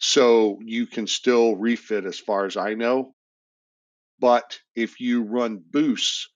[0.00, 3.14] So you can still refit as far as I know.
[4.20, 6.28] But if you run boosts,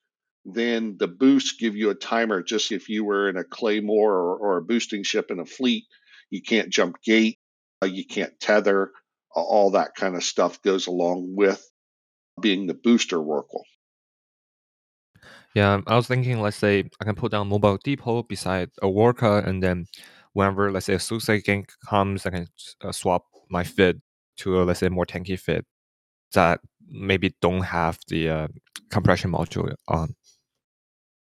[0.43, 2.41] then the boosts give you a timer.
[2.41, 5.85] Just if you were in a claymore or, or a boosting ship in a fleet,
[6.31, 7.37] you can't jump gate,
[7.83, 8.91] uh, you can't tether,
[9.35, 11.63] all that kind of stuff goes along with
[12.41, 13.65] being the booster Rorqual.
[15.53, 19.39] Yeah, I was thinking, let's say I can put down mobile depot beside a worker,
[19.39, 19.87] and then
[20.33, 22.47] whenever, let's say, a suicide gang comes, I can
[22.81, 23.97] uh, swap my fit
[24.37, 25.65] to a, let's say, more tanky fit
[26.33, 28.47] that maybe don't have the uh,
[28.89, 30.15] compression module on.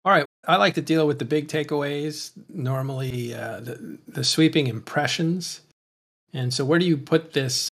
[0.05, 0.25] All right.
[0.47, 5.61] I like to deal with the big takeaways, normally uh, the, the sweeping impressions.
[6.33, 7.69] And so, where do you put this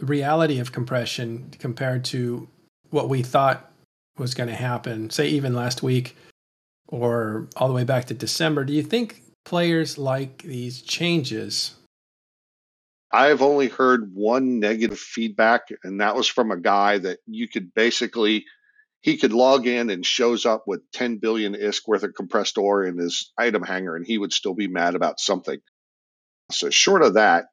[0.00, 2.48] reality of compression compared to
[2.90, 3.70] what we thought
[4.18, 6.16] was going to happen, say, even last week
[6.88, 8.64] or all the way back to December?
[8.64, 11.74] Do you think players like these changes?
[13.10, 17.72] I've only heard one negative feedback, and that was from a guy that you could
[17.72, 18.44] basically
[19.00, 22.84] he could log in and shows up with 10 billion ISK worth of compressed ore
[22.84, 25.58] in his item hanger, and he would still be mad about something.
[26.50, 27.46] So, short of that,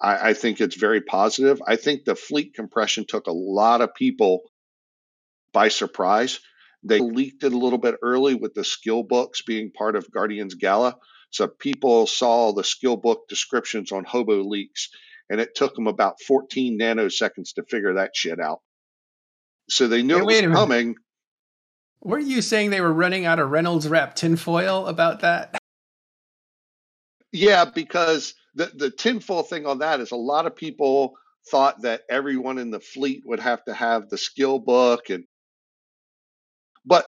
[0.00, 1.60] I, I think it's very positive.
[1.66, 4.42] I think the fleet compression took a lot of people
[5.56, 6.40] by surprise.
[6.82, 10.52] They leaked it a little bit early with the skill books being part of Guardians
[10.52, 10.96] Gala.
[11.30, 14.88] So people saw the skill book descriptions on Hoboleaks,
[15.30, 18.60] and it took them about 14 nanoseconds to figure that shit out.
[19.70, 20.96] So they knew hey, it was coming.
[22.02, 25.56] Were you saying they were running out of Reynolds wrap tinfoil about that?
[27.32, 31.14] Yeah, because the the tinfoil thing on that is a lot of people
[31.50, 35.24] thought that everyone in the fleet would have to have the skill book and
[36.86, 37.06] but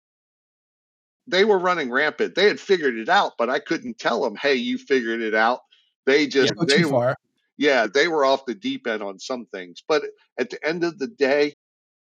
[1.28, 2.36] they were running rampant.
[2.36, 5.60] They had figured it out, but I couldn't tell them, "Hey, you figured it out."
[6.06, 7.16] They just yeah, they were
[7.58, 9.84] yeah, they were off the deep end on some things.
[9.88, 10.04] But
[10.40, 11.56] at the end of the day,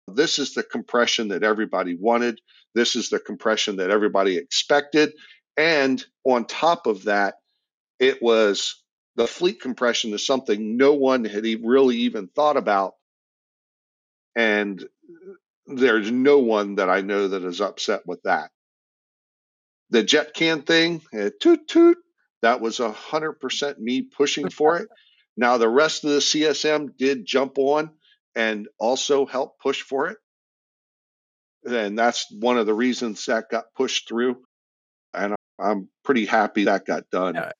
[0.07, 2.39] this is the compression that everybody wanted.
[2.75, 5.13] This is the compression that everybody expected.
[5.57, 7.35] And on top of that,
[7.99, 8.83] it was
[9.15, 12.93] the fleet compression is something no one had really even thought about.
[14.35, 14.83] And
[15.67, 18.51] there's no one that I know that is upset with that.
[19.89, 21.97] The jet can thing, uh, toot toot,
[22.41, 24.87] that was a hundred percent me pushing for it.
[25.35, 27.89] Now the rest of the CSM did jump on
[28.35, 30.17] and also help push for it.
[31.65, 34.37] And that's one of the reasons that got pushed through.
[35.11, 37.33] And I'm pretty happy that got done.
[37.33, 37.51] Yeah.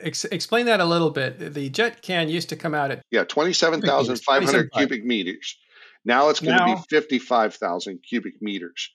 [0.00, 1.54] Ex- explain that a little bit.
[1.54, 5.58] The jet can used to come out at yeah, twenty-seven thousand five hundred cubic meters.
[6.04, 8.90] Now it's going to be fifty-five thousand cubic meters.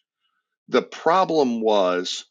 [0.69, 2.25] The problem was,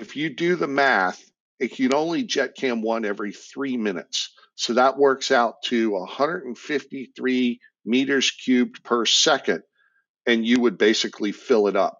[0.00, 1.22] if you do the math,
[1.58, 4.32] it can only jet can one every three minutes.
[4.54, 9.62] So that works out to 153 meters cubed per second,
[10.26, 11.98] and you would basically fill it up.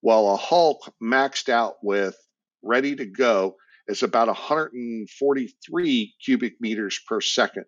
[0.00, 2.16] While a Hulk maxed out with
[2.62, 3.56] ready to go
[3.88, 7.64] is about 143 cubic meters per second.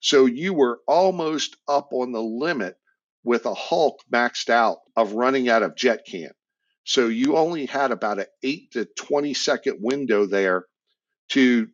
[0.00, 2.76] So you were almost up on the limit
[3.24, 6.30] with a Hulk maxed out of running out of jet can.
[6.84, 10.64] So you only had about an 8 to 20 second window there
[11.30, 11.68] to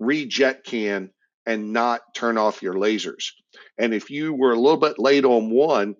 [0.00, 1.10] rejet can
[1.44, 3.32] and not turn off your lasers.
[3.78, 5.96] And if you were a little bit late on one,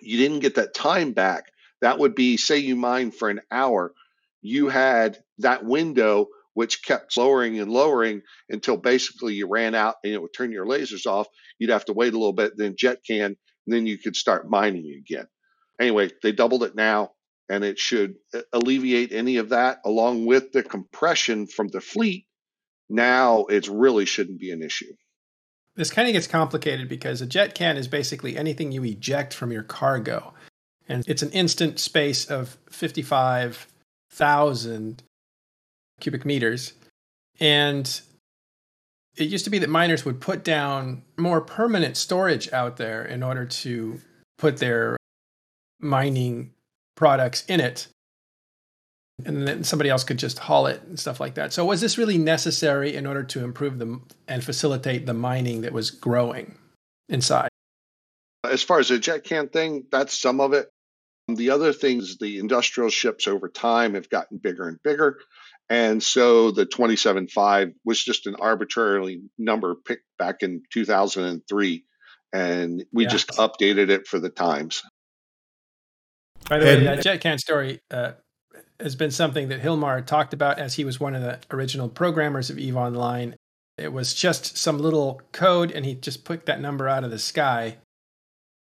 [0.00, 1.44] you didn't get that time back.
[1.82, 3.92] That would be, say, you mine for an hour,
[4.40, 10.14] you had that window which kept lowering and lowering until basically you ran out and
[10.14, 11.26] it would turn your lasers off.
[11.58, 14.94] You'd have to wait a little bit, then jet can, then you could start mining
[14.98, 15.26] again.
[15.80, 17.12] Anyway, they doubled it now,
[17.48, 22.26] and it should uh, alleviate any of that along with the compression from the fleet
[22.88, 24.92] now it really shouldn't be an issue.
[25.74, 29.52] This kind of gets complicated because a jet can is basically anything you eject from
[29.52, 30.32] your cargo.
[30.88, 35.02] And it's an instant space of 55,000
[36.00, 36.72] cubic meters.
[37.40, 38.00] And
[39.16, 43.22] it used to be that miners would put down more permanent storage out there in
[43.22, 44.00] order to
[44.38, 44.96] put their
[45.80, 46.52] mining
[46.96, 47.88] products in it
[49.24, 51.52] and then somebody else could just haul it and stuff like that.
[51.52, 53.98] So was this really necessary in order to improve the
[54.28, 56.56] and facilitate the mining that was growing
[57.08, 57.48] inside?
[58.44, 60.68] As far as the jet can thing, that's some of it.
[61.28, 65.18] The other things, the industrial ships over time have gotten bigger and bigger.
[65.68, 71.84] And so the 27.5 was just an arbitrarily number picked back in 2003.
[72.32, 73.08] And we yeah.
[73.08, 74.82] just updated it for the times.
[76.48, 78.12] By the way, that jet can story, uh,
[78.78, 82.50] has been something that Hilmar talked about as he was one of the original programmers
[82.50, 83.34] of EVE Online.
[83.78, 87.18] It was just some little code, and he just put that number out of the
[87.18, 87.78] sky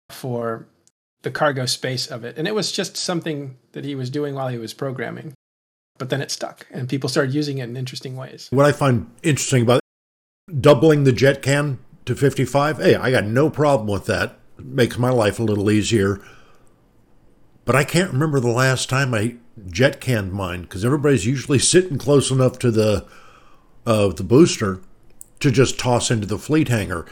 [0.09, 0.67] for
[1.21, 2.37] the cargo space of it.
[2.37, 5.33] And it was just something that he was doing while he was programming.
[5.97, 8.49] But then it stuck, and people started using it in interesting ways.
[8.51, 9.79] What I find interesting about
[10.59, 14.37] doubling the jet can to 55, hey, I got no problem with that.
[14.59, 16.21] It makes my life a little easier.
[17.63, 21.97] But I can't remember the last time I jet canned mine because everybody's usually sitting
[21.97, 23.05] close enough to the
[23.85, 24.81] uh, the booster
[25.39, 27.05] to just toss into the fleet hangar.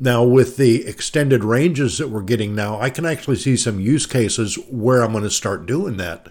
[0.00, 4.06] Now, with the extended ranges that we're getting now, I can actually see some use
[4.06, 6.28] cases where I'm going to start doing that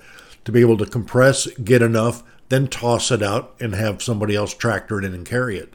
[0.48, 4.54] to be able to compress, get enough, then toss it out and have somebody else
[4.54, 5.74] tractor it in and carry it.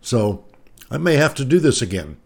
[0.00, 0.44] So
[0.92, 2.18] I may have to do this again.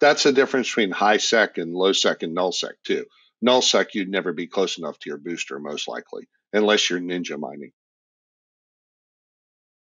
[0.00, 3.04] That's the difference between high sec and low sec and null sec too.
[3.42, 7.38] Null sec, you'd never be close enough to your booster, most likely, unless you're ninja
[7.38, 7.72] mining.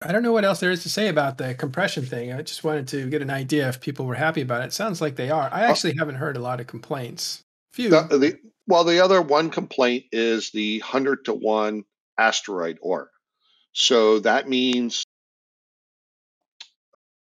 [0.02, 2.34] I don't know what else there is to say about the compression thing.
[2.34, 4.68] I just wanted to get an idea if people were happy about it.
[4.68, 5.54] it sounds like they are.
[5.54, 5.70] I oh.
[5.70, 7.44] actually haven't heard a lot of complaints.
[7.80, 7.90] Few.
[7.90, 11.84] The, the, well, the other one complaint is the 100 to 1
[12.18, 13.10] asteroid ore.
[13.72, 15.06] So that means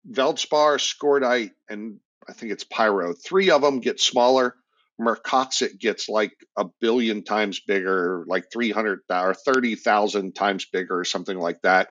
[0.09, 3.13] Veldspar, Scordite, and I think it's Pyro.
[3.13, 4.55] Three of them get smaller.
[4.99, 11.37] Mercoxit gets like a billion times bigger, like 300 or 30,000 times bigger, or something
[11.37, 11.89] like that.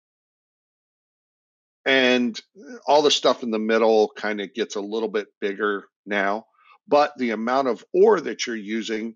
[1.86, 2.40] And
[2.86, 6.46] all the stuff in the middle kind of gets a little bit bigger now.
[6.88, 9.16] But the amount of ore that you're using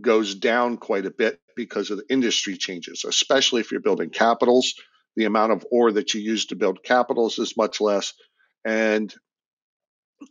[0.00, 4.74] goes down quite a bit because of the industry changes, especially if you're building capitals.
[5.16, 8.14] The amount of ore that you use to build capitals is much less.
[8.64, 9.12] And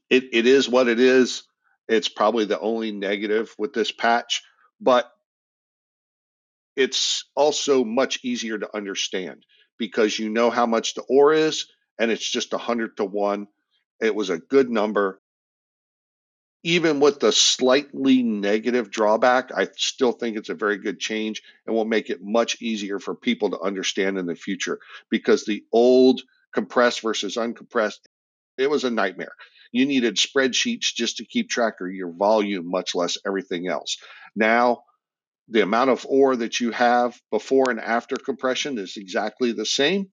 [0.10, 1.44] it, it is what it is.
[1.88, 4.44] It's probably the only negative with this patch,
[4.80, 5.12] but
[6.76, 9.46] it's also much easier to understand
[9.78, 11.68] because you know how much the ore is
[12.00, 13.48] and it's just 100 to 1.
[14.02, 15.20] It was a good number
[16.63, 21.76] even with the slightly negative drawback, I still think it's a very good change and
[21.76, 26.22] will make it much easier for people to understand in the future because the old
[26.54, 28.00] compressed versus uncompressed,
[28.58, 29.34] it was a nightmare.
[29.72, 33.98] You needed spreadsheets just to keep track of your volume, much less everything else.
[34.36, 34.84] Now,
[35.50, 40.08] the amount of ore that you have before and after compression is exactly the same,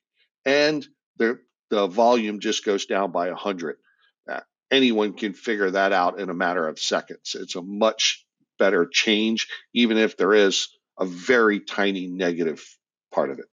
[0.44, 1.38] and the
[1.70, 3.76] the volume just goes down by 100
[4.74, 7.36] anyone can figure that out in a matter of seconds.
[7.38, 8.24] It's a much
[8.58, 12.62] better change, even if there is a very tiny negative
[13.12, 13.46] part of it.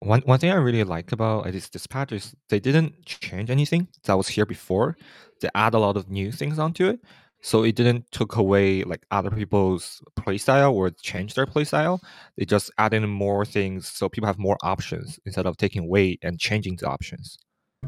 [0.00, 4.18] One one thing I really like about this dispatch is they didn't change anything that
[4.18, 4.96] was here before.
[5.40, 7.00] They add a lot of new things onto it.
[7.40, 12.00] So it didn't took away like other people's playstyle or change their playstyle.
[12.36, 16.18] They just add in more things so people have more options instead of taking away
[16.22, 17.36] and changing the options.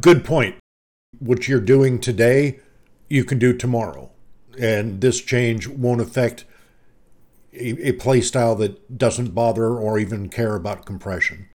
[0.01, 0.57] Good point.
[1.19, 2.61] What you're doing today,
[3.09, 4.11] you can do tomorrow.
[4.59, 6.45] And this change won't affect
[7.53, 11.49] a, a play style that doesn't bother or even care about compression.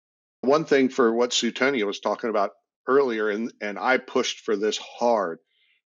[0.43, 2.53] One thing for what Suitonia was talking about
[2.87, 5.39] earlier, and, and I pushed for this hard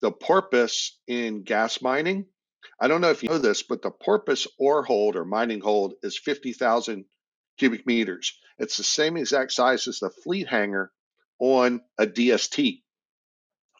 [0.00, 2.26] the porpoise in gas mining.
[2.80, 5.94] I don't know if you know this, but the porpoise ore hold or mining hold
[6.02, 7.04] is 50,000
[7.58, 8.36] cubic meters.
[8.58, 10.92] It's the same exact size as the fleet hangar
[11.42, 12.82] on a DST.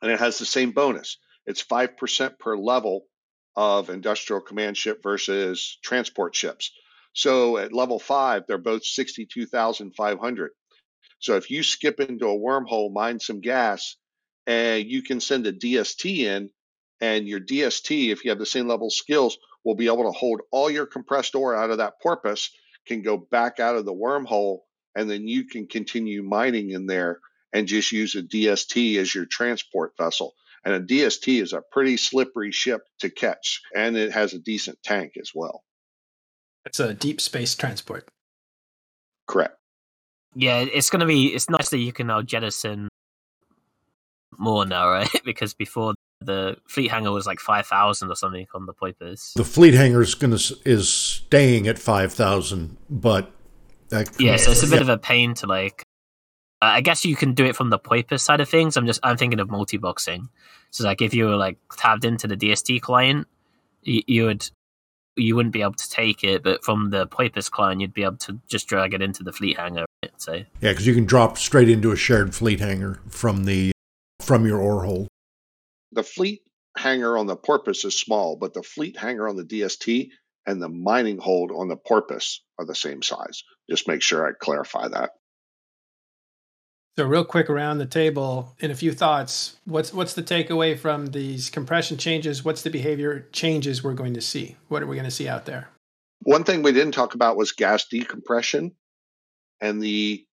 [0.03, 1.18] And it has the same bonus.
[1.46, 3.05] It's 5% per level
[3.55, 6.72] of industrial command ship versus transport ships.
[7.12, 10.51] So at level five, they're both 62,500.
[11.20, 13.94] So if you skip into a wormhole, mine some gas,
[14.44, 16.51] and you can send a DST in,
[17.01, 20.40] and your DST, if you have the same level skills, will be able to hold
[20.51, 22.51] all your compressed ore out of that porpoise,
[22.88, 24.62] can go back out of the wormhole,
[24.96, 27.20] and then you can continue mining in there
[27.53, 30.35] and just use a DST as your transport vessel.
[30.65, 34.79] And a DST is a pretty slippery ship to catch, and it has a decent
[34.85, 35.65] tank as well.
[36.65, 38.09] It's a deep space transport.
[39.27, 39.57] Correct.
[40.35, 41.35] Yeah, it's going to be.
[41.35, 42.88] It's nice that you can now jettison
[44.38, 45.11] more now, right?
[45.25, 49.33] because before the fleet hangar was like five thousand or something on the Porpoise.
[49.35, 53.33] The fleet hangar is going to is staying at five thousand, but
[53.88, 54.83] that, yeah, so it's a bit yeah.
[54.83, 55.83] of a pain to like
[56.62, 58.77] I guess you can do it from the Porpoise side of things.
[58.77, 60.29] I'm just I'm thinking of multi-boxing.
[60.70, 63.27] So like if you were like tabbed into the DST client,
[63.83, 64.48] you, you would
[65.16, 68.16] you wouldn't be able to take it, but from the Porpoise client, you'd be able
[68.18, 69.85] to just drag it into the fleet hangar.
[70.03, 70.12] Right?
[70.18, 73.72] So yeah, because you can drop straight into a shared fleet hangar from the
[74.20, 75.09] from your ore hole.
[75.90, 76.42] The fleet
[76.77, 80.11] hangar on the Porpoise is small, but the fleet hangar on the DST
[80.46, 83.43] and the mining hold on the Porpoise are the same size.
[83.68, 85.11] Just make sure I clarify that.
[86.99, 91.07] So real quick around the table in a few thoughts, what's what's the takeaway from
[91.07, 92.45] these compression changes?
[92.45, 94.57] What's the behavior changes we're going to see?
[94.68, 95.70] What are we going to see out there?
[96.24, 98.72] One thing we didn't talk about was gas decompression
[99.62, 100.26] and the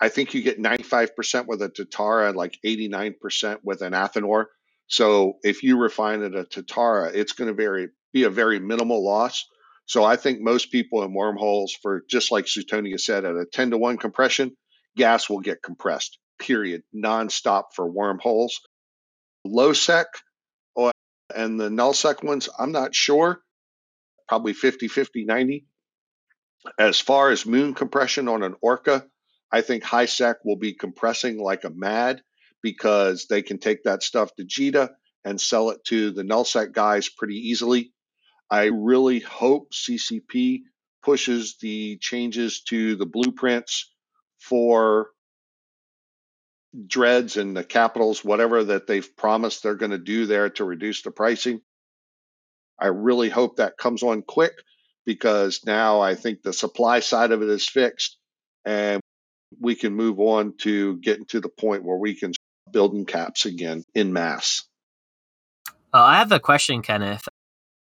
[0.00, 4.46] I think you get 95% with a Tatara, like 89% with an Athanor.
[4.86, 9.04] So if you refine it a Tatara, it's going to very be a very minimal
[9.04, 9.44] loss.
[9.84, 13.72] So I think most people in wormholes for just like Suitonia said at a 10
[13.72, 14.56] to 1 compression,
[14.98, 18.60] gas will get compressed, period, nonstop for wormholes.
[19.44, 20.08] Low sec
[21.34, 23.42] and the null sec ones, I'm not sure.
[24.28, 25.66] probably 50, 50, 90.
[26.78, 29.06] As far as moon compression on an Orca,
[29.50, 32.22] I think HiSec will be compressing like a mad
[32.62, 34.90] because they can take that stuff to JITA
[35.24, 37.92] and sell it to the nullsec guys pretty easily.
[38.50, 40.62] I really hope CCP
[41.02, 43.90] pushes the changes to the blueprints
[44.38, 45.10] for
[46.86, 51.02] dreads and the capitals, whatever that they've promised they're going to do there to reduce
[51.02, 51.60] the pricing.
[52.78, 54.52] I really hope that comes on quick
[55.04, 58.16] because now I think the supply side of it is fixed
[58.64, 59.00] and
[59.60, 62.32] we can move on to getting to the point where we can
[62.70, 64.64] building caps again in mass.
[65.92, 67.28] Uh, I have a question, Kenneth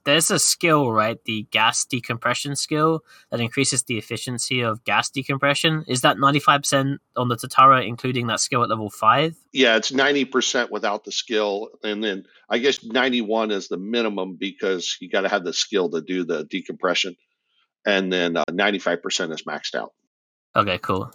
[0.06, 1.24] there's a skill, right?
[1.26, 5.86] The gas decompression skill that increases the efficiency of gas decompression.
[5.88, 9.36] Is that 95% on the Tatara, including that skill at level five?
[9.52, 11.70] Yeah, it's 90% without the skill.
[11.84, 15.90] And then I guess 91 is the minimum because you got to have the skill
[15.92, 17.16] to do the decompression.
[17.86, 19.94] And then uh, 95% is maxed out.
[20.56, 21.12] Okay, cool.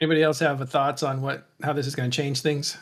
[0.00, 2.76] Anybody else have thoughts on what how this is going to change things?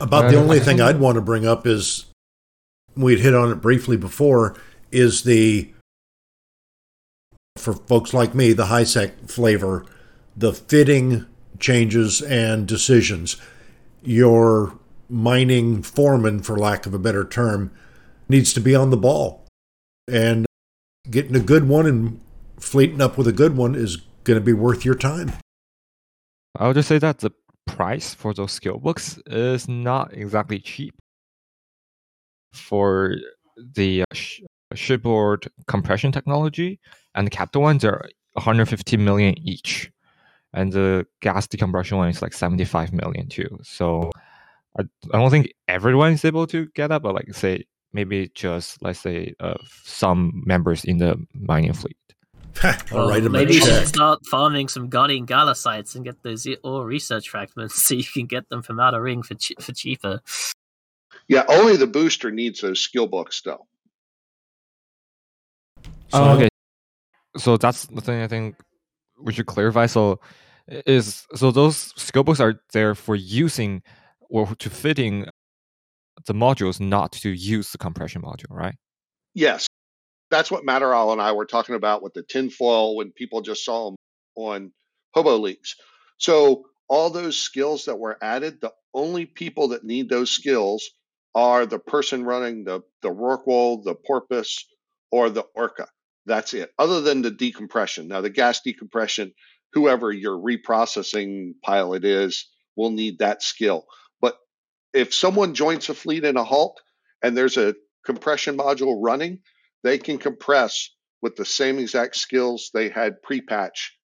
[0.00, 2.06] About the only thing I'd want to bring up is
[2.96, 4.56] we'd hit on it briefly before,
[4.90, 5.72] is the
[7.56, 9.84] for folks like me, the HiSec flavor,
[10.36, 11.26] the fitting
[11.58, 13.36] changes and decisions.
[14.02, 14.78] Your
[15.08, 17.72] mining foreman, for lack of a better term,
[18.28, 19.46] needs to be on the ball.
[20.08, 20.46] And
[21.10, 22.20] getting a good one and
[22.58, 25.32] fleeting up with a good one is going to be worth your time.
[26.58, 27.32] I would just say that the
[27.66, 30.94] price for those skill books is not exactly cheap
[32.56, 33.16] for
[33.56, 34.40] the uh, sh-
[34.74, 36.80] shipboard compression technology,
[37.14, 39.90] and the capital ones are 150 million each,
[40.52, 43.58] and the gas decompression one is like 75 million too.
[43.62, 44.10] So
[44.78, 44.82] I,
[45.12, 49.00] I don't think everyone is able to get that, but like say maybe just let's
[49.00, 49.54] say uh,
[49.84, 51.96] some members in the mining fleet.
[52.92, 57.28] All right, maybe you should start farming some Guardian Galassites and get those ore research
[57.28, 60.20] fragments so you can get them from Outer Ring for ch- for cheaper.
[61.28, 63.66] Yeah, only the booster needs those skill books though.
[66.08, 66.48] So, oh, okay.
[67.36, 68.56] So that's the thing I think
[69.20, 69.86] we should clarify.
[69.86, 70.20] So
[70.68, 73.82] is so those skill books are there for using
[74.28, 75.26] or to fitting
[76.26, 78.74] the modules, not to use the compression module, right?
[79.34, 79.66] Yes.
[80.30, 83.90] That's what Matterall and I were talking about with the tinfoil when people just saw
[83.90, 83.96] them
[84.34, 84.72] on
[85.14, 85.74] Hoboleaks.
[86.18, 90.90] So all those skills that were added, the only people that need those skills
[91.36, 94.66] are the person running the, the Rorqual, the Porpoise,
[95.12, 95.86] or the Orca.
[96.24, 98.08] That's it, other than the decompression.
[98.08, 99.32] Now, the gas decompression,
[99.74, 103.84] whoever your reprocessing pilot is, will need that skill.
[104.20, 104.36] But
[104.94, 106.80] if someone joins a fleet in a Hulk
[107.22, 107.74] and there's a
[108.04, 109.40] compression module running,
[109.84, 110.88] they can compress
[111.20, 113.94] with the same exact skills they had pre patch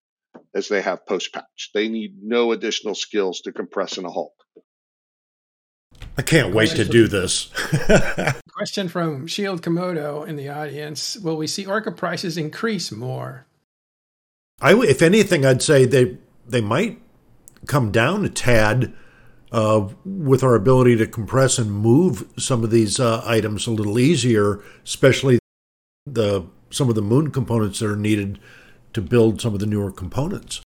[0.55, 1.71] as they have post patch.
[1.73, 4.35] They need no additional skills to compress in a Hulk.
[6.17, 7.51] I can't wait to do this.
[8.53, 13.47] question from Shield Komodo in the audience: Will we see Orca prices increase more?
[14.61, 17.01] I, if anything, I'd say they they might
[17.67, 18.93] come down a tad
[19.51, 23.99] uh, with our ability to compress and move some of these uh, items a little
[23.99, 25.39] easier, especially
[26.07, 28.39] the some of the moon components that are needed
[28.93, 30.63] to build some of the newer components.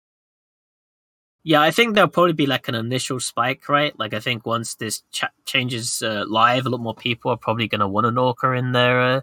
[1.46, 3.98] Yeah, I think there'll probably be like an initial spike, right?
[4.00, 7.68] Like I think once this ch- changes uh, live, a lot more people are probably
[7.68, 9.22] going to want an Orca in there uh,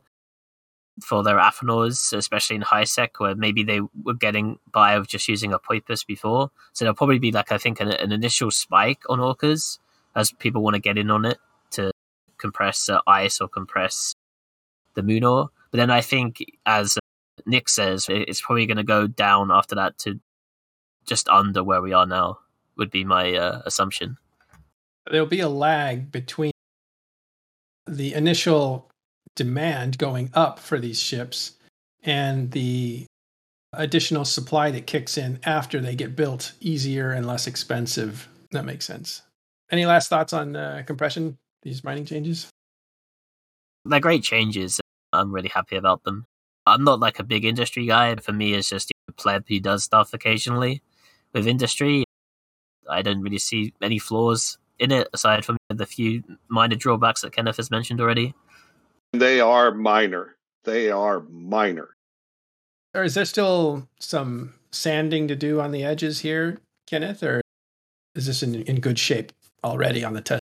[1.03, 5.55] for their Athanors, especially in HiSec, where maybe they were getting by of just using
[5.55, 6.51] a Porpoise before.
[6.75, 9.79] So there'll probably be like I think an, an initial spike on Orcas
[10.15, 11.39] as people want to get in on it
[11.71, 11.91] to
[12.37, 14.15] compress uh, ice or compress
[14.95, 15.49] the moon ore.
[15.71, 16.99] But then I think, as
[17.47, 20.21] Nick says, it's probably going to go down after that to
[21.07, 22.39] just under where we are now
[22.77, 24.17] would be my uh, assumption.
[25.11, 26.53] There'll be a lag between
[27.87, 28.89] the initial
[29.37, 31.53] demand going up for these ships
[32.03, 33.07] and the
[33.73, 38.29] additional supply that kicks in after they get built easier and less expensive.
[38.53, 39.23] That makes sense.
[39.71, 42.49] Any last thoughts on uh, compression, these mining changes?
[43.85, 44.81] They're great changes.
[45.13, 46.25] I'm really happy about them.
[46.67, 48.15] I'm not like a big industry guy.
[48.17, 50.83] For me, it's just a pleb who does stuff occasionally
[51.33, 52.05] with industry.
[52.89, 57.33] I don't really see any flaws in it aside from the few minor drawbacks that
[57.33, 58.35] Kenneth has mentioned already.
[59.13, 60.37] They are minor.
[60.65, 61.91] They are minor.
[62.95, 67.41] Or is there still some sanding to do on the edges here, Kenneth, or
[68.15, 70.43] is this in, in good shape already on the test?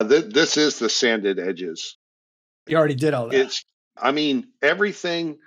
[0.00, 1.96] Uh, this is the sanded edges.
[2.66, 3.38] You already did all that.
[3.38, 3.64] It's,
[3.96, 5.38] I mean, everything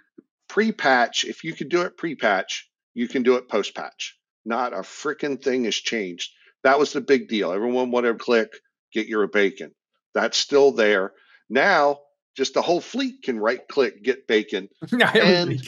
[0.48, 4.18] pre patch, if you could do it pre patch, you can do it post patch.
[4.44, 6.32] Not a freaking thing has changed.
[6.64, 7.52] That was the big deal.
[7.52, 8.50] Everyone wanted to click,
[8.92, 9.72] get your bacon.
[10.16, 11.14] That's still there.
[11.48, 12.00] Now,
[12.36, 14.70] just the whole fleet can right click, get bacon.
[14.92, 15.62] And-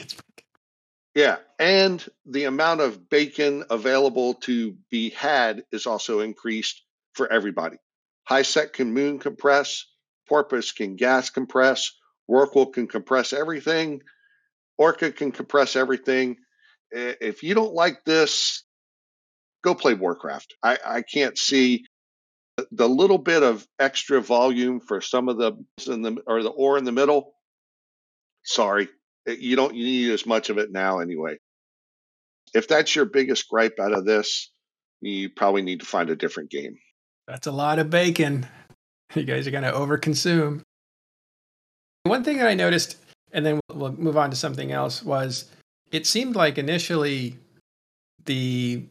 [1.14, 1.36] Yeah.
[1.60, 6.82] And the amount of bacon available to be had is also increased
[7.14, 7.76] for everybody.
[8.28, 9.84] HiSec can moon compress,
[10.28, 11.92] Porpoise can gas compress,
[12.28, 14.02] Rorqual can compress everything,
[14.78, 16.36] Orca can compress everything.
[16.92, 18.64] If you don't like this,
[19.62, 20.54] go play Warcraft.
[20.62, 21.84] I, I can't see
[22.70, 25.52] the- little bit of extra volume for some of the
[25.86, 27.32] in the or the ore in the middle.
[28.44, 28.88] Sorry,
[29.26, 31.36] you don't you need as much of it now anyway.
[32.54, 34.50] If that's your biggest gripe out of this,
[35.00, 36.76] you probably need to find a different game.
[37.28, 38.46] That's a lot of bacon.
[39.14, 40.62] You guys are going to overconsume.
[42.04, 42.96] One thing that I noticed,
[43.32, 45.50] and then we'll move on to something else, was
[45.90, 47.38] it seemed like initially
[48.24, 48.84] the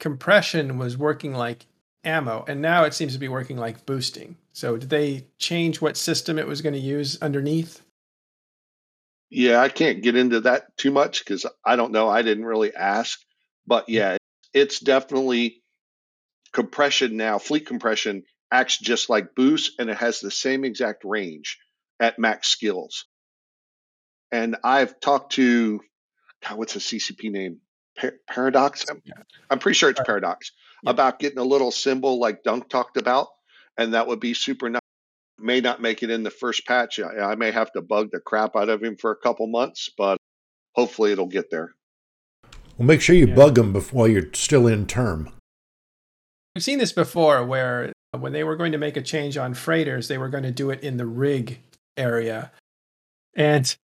[0.00, 1.66] compression was working like
[2.04, 4.36] ammo, and now it seems to be working like boosting.
[4.52, 7.82] So, did they change what system it was going to use underneath?
[9.28, 12.08] Yeah, I can't get into that too much because I don't know.
[12.08, 13.20] I didn't really ask,
[13.66, 13.94] but mm-hmm.
[13.94, 14.16] yeah,
[14.54, 15.62] it's definitely
[16.52, 17.38] compression now.
[17.38, 21.58] Fleet compression acts just like boost, and it has the same exact range
[22.00, 23.06] at max skills.
[24.32, 25.80] And I've talked to,
[26.46, 27.58] God, what's the CCP name?
[27.98, 28.84] Par- Paradox.
[28.90, 29.02] I'm,
[29.50, 30.90] I'm pretty sure it's Paradox Yeah.
[30.90, 33.28] about getting a little symbol like Dunk talked about,
[33.78, 34.80] and that would be super nice.
[35.38, 36.98] May not make it in the first patch.
[37.00, 39.90] I, I may have to bug the crap out of him for a couple months,
[39.96, 40.16] but
[40.74, 41.74] hopefully it'll get there.
[42.78, 43.34] Well, make sure you Yeah.
[43.34, 45.30] bug them before you're still in term.
[46.54, 49.52] We've seen this before where uh, when they were going to make a change on
[49.54, 51.60] freighters, they were going to do it in the rig
[51.98, 52.50] area.
[53.34, 53.74] And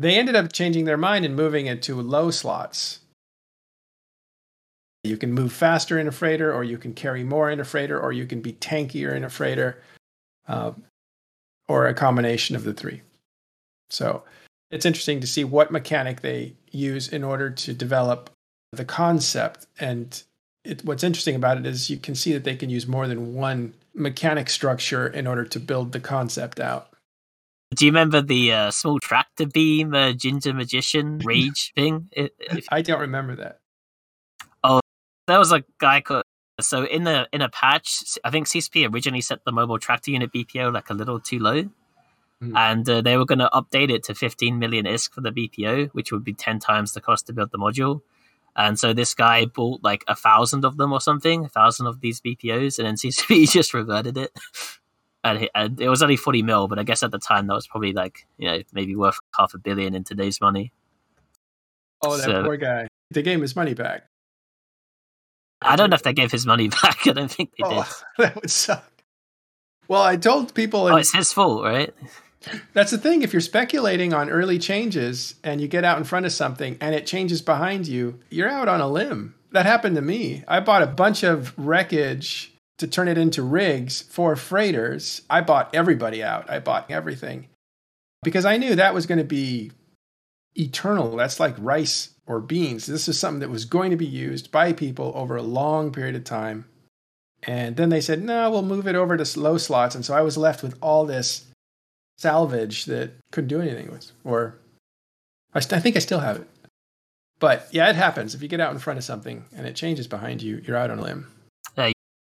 [0.00, 3.00] they ended up changing their mind and moving it to low slots.
[5.04, 8.00] You can move faster in a freighter, or you can carry more in a freighter,
[8.00, 9.82] or you can be tankier in a freighter,
[10.48, 10.72] uh,
[11.68, 13.02] or a combination of the three.
[13.90, 14.22] So
[14.70, 18.30] it's interesting to see what mechanic they use in order to develop
[18.72, 20.22] the concept and
[20.64, 23.34] it, what's interesting about it is you can see that they can use more than
[23.34, 26.89] one mechanic structure in order to build the concept out.
[27.74, 32.08] Do you remember the uh, small tractor beam uh, ginger magician rage thing?
[32.12, 33.60] If, if I don't remember that.
[34.64, 34.80] Oh,
[35.26, 36.24] there was a guy called
[36.60, 40.30] so in the in a patch i think ccp originally set the mobile tractor unit
[40.30, 41.62] bpo like a little too low
[42.42, 42.56] Mhm.
[42.56, 45.88] and uh, they were going to update it to 15 million isk for the bpo
[45.92, 48.00] which would be 10 times the cost to build the module
[48.56, 52.00] and so this guy bought like a thousand of them or something a thousand of
[52.00, 54.30] these bpos and then ccp just reverted it
[55.24, 57.66] and, and it was only 40 mil but i guess at the time that was
[57.66, 60.72] probably like you know maybe worth half a billion in today's money
[62.02, 62.88] Oh, that So- poor guy.
[63.10, 64.06] They gave him his money back.
[65.62, 68.00] i don't know if they gave his money back i don't think they did Oh,
[68.18, 68.84] that would suck.
[69.88, 71.92] Well, I told people, oh and it's his fault right
[72.72, 73.20] that's the thing.
[73.20, 76.94] If you're speculating on early changes and you get out in front of something and
[76.94, 79.34] it changes behind you, you're out on a limb.
[79.52, 80.42] That happened to me.
[80.48, 82.50] I bought a bunch of wreckage
[82.80, 85.22] to turn it into rigs for freighters.
[85.30, 86.50] I bought everybody out.
[86.50, 87.48] I bought everything
[88.22, 89.72] because I knew that was going to be
[90.54, 91.16] eternal.
[91.16, 92.86] That's like rice or beans.
[92.86, 96.16] This is something that was going to be used by people over a long period
[96.16, 96.66] of time.
[97.42, 99.94] And then they said, no, we'll move it over to low slots.
[99.94, 101.46] And so I was left with all this
[102.18, 104.12] salvage that couldn't do anything with.
[104.24, 104.58] Or
[105.54, 106.48] I, st- I think I still have it.
[107.38, 108.34] But yeah, it happens.
[108.34, 110.90] If you get out in front of something and it changes behind you, you're out
[110.90, 111.26] on a limb.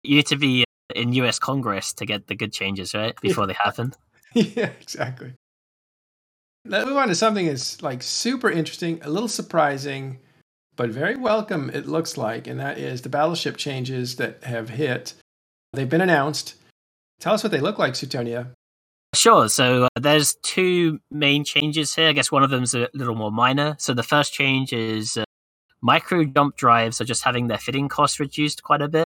[0.05, 3.19] You need to be in US Congress to get the good changes, right?
[3.21, 3.95] Before they happen.
[4.35, 5.35] yeah, exactly.
[6.67, 10.19] Let's move on to something that's like super interesting, a little surprising,
[10.77, 15.15] but very welcome, it looks like, and that is the battleship changes that have hit.
[15.73, 16.55] They've been announced.
[17.21, 18.53] Tell us what they look like, Suitonia.
[19.15, 19.49] Sure.
[19.49, 22.09] So uh, there's two main changes here.
[22.09, 23.77] I guess one of them's a little more minor.
[23.79, 25.25] So the first change is uh,
[25.81, 29.07] micro jump drives are just having their fitting costs reduced quite a bit.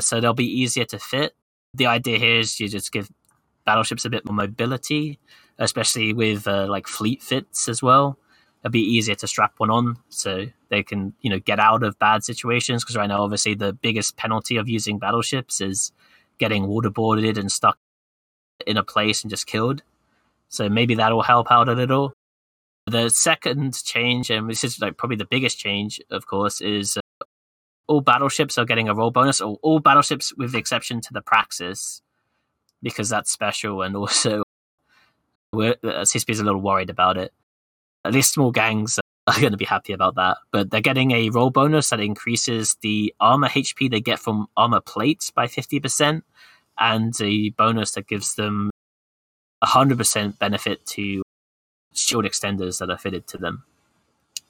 [0.00, 1.34] So they'll be easier to fit.
[1.74, 3.10] The idea here is you just give
[3.64, 5.18] battleships a bit more mobility,
[5.58, 8.18] especially with uh, like fleet fits as well.
[8.62, 11.98] It'll be easier to strap one on so they can, you know, get out of
[11.98, 12.84] bad situations.
[12.84, 15.92] Because right now, obviously, the biggest penalty of using battleships is
[16.38, 17.76] getting waterboarded and stuck
[18.66, 19.82] in a place and just killed.
[20.48, 22.12] So maybe that'll help out a little.
[22.86, 26.98] The second change, and this is like probably the biggest change, of course, is
[27.88, 31.22] all battleships are getting a roll bonus, or all battleships with the exception to the
[31.22, 32.02] Praxis,
[32.82, 34.42] because that's special, and also
[35.52, 37.32] We're, uh, CCP is a little worried about it.
[38.04, 40.38] At least small gangs are going to be happy about that.
[40.50, 44.80] But they're getting a roll bonus that increases the armor HP they get from armor
[44.80, 46.22] plates by 50%,
[46.78, 48.70] and a bonus that gives them
[49.62, 51.22] 100% benefit to
[51.94, 53.64] shield extenders that are fitted to them.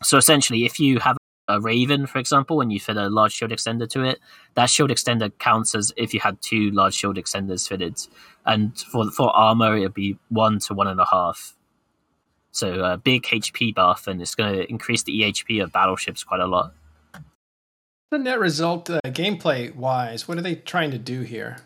[0.02, 1.16] So essentially, if you have
[1.48, 4.20] a Raven, for example, and you fit a large shield extender to it,
[4.54, 7.98] that shield extender counts as if you had two large shield extenders fitted.
[8.46, 11.56] And for for armor, it'd be one to one and a half.
[12.52, 16.40] So a big HP buff, and it's going to increase the EHP of battleships quite
[16.40, 16.74] a lot.
[18.10, 21.56] The net result, uh, gameplay wise, what are they trying to do here?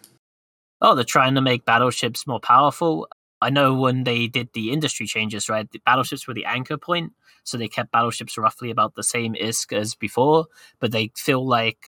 [0.80, 3.08] Oh, they're trying to make battleships more powerful.
[3.40, 5.70] I know when they did the industry changes, right?
[5.70, 7.12] The battleships were the anchor point,
[7.44, 10.46] so they kept battleships roughly about the same ISK as before,
[10.80, 11.90] but they feel like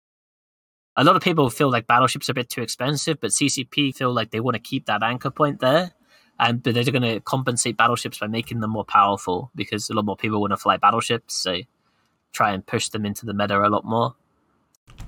[0.97, 4.12] a lot of people feel like battleships are a bit too expensive, but CCP feel
[4.12, 5.93] like they want to keep that anchor point there.
[6.41, 10.05] And but they're going to compensate battleships by making them more powerful because a lot
[10.05, 11.34] more people want to fly battleships.
[11.34, 11.59] So
[12.32, 14.14] try and push them into the meta a lot more.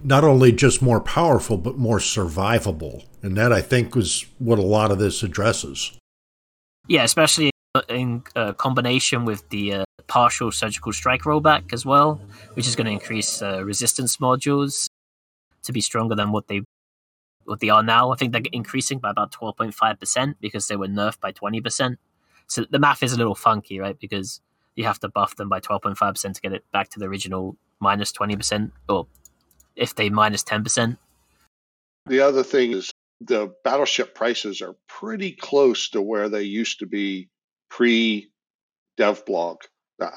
[0.03, 3.05] Not only just more powerful, but more survivable.
[3.23, 5.99] And that I think was what a lot of this addresses.
[6.89, 7.51] Yeah, especially
[7.89, 12.21] in uh, combination with the uh, partial surgical strike rollback as well,
[12.55, 14.89] which is going to increase uh, resistance modules
[15.63, 16.63] to be stronger than what they
[17.45, 18.11] what they are now.
[18.11, 21.31] I think they're increasing by about twelve point five percent because they were nerfed by
[21.31, 21.99] twenty percent.
[22.49, 23.99] So the math is a little funky, right?
[23.99, 24.41] Because
[24.75, 26.99] you have to buff them by twelve point five percent to get it back to
[26.99, 29.07] the original minus twenty percent, or
[29.77, 30.99] if they minus ten percent.
[32.07, 36.87] The other thing is the battleship prices are pretty close to where they used to
[36.87, 37.29] be
[37.69, 38.31] pre
[38.97, 39.59] dev blog.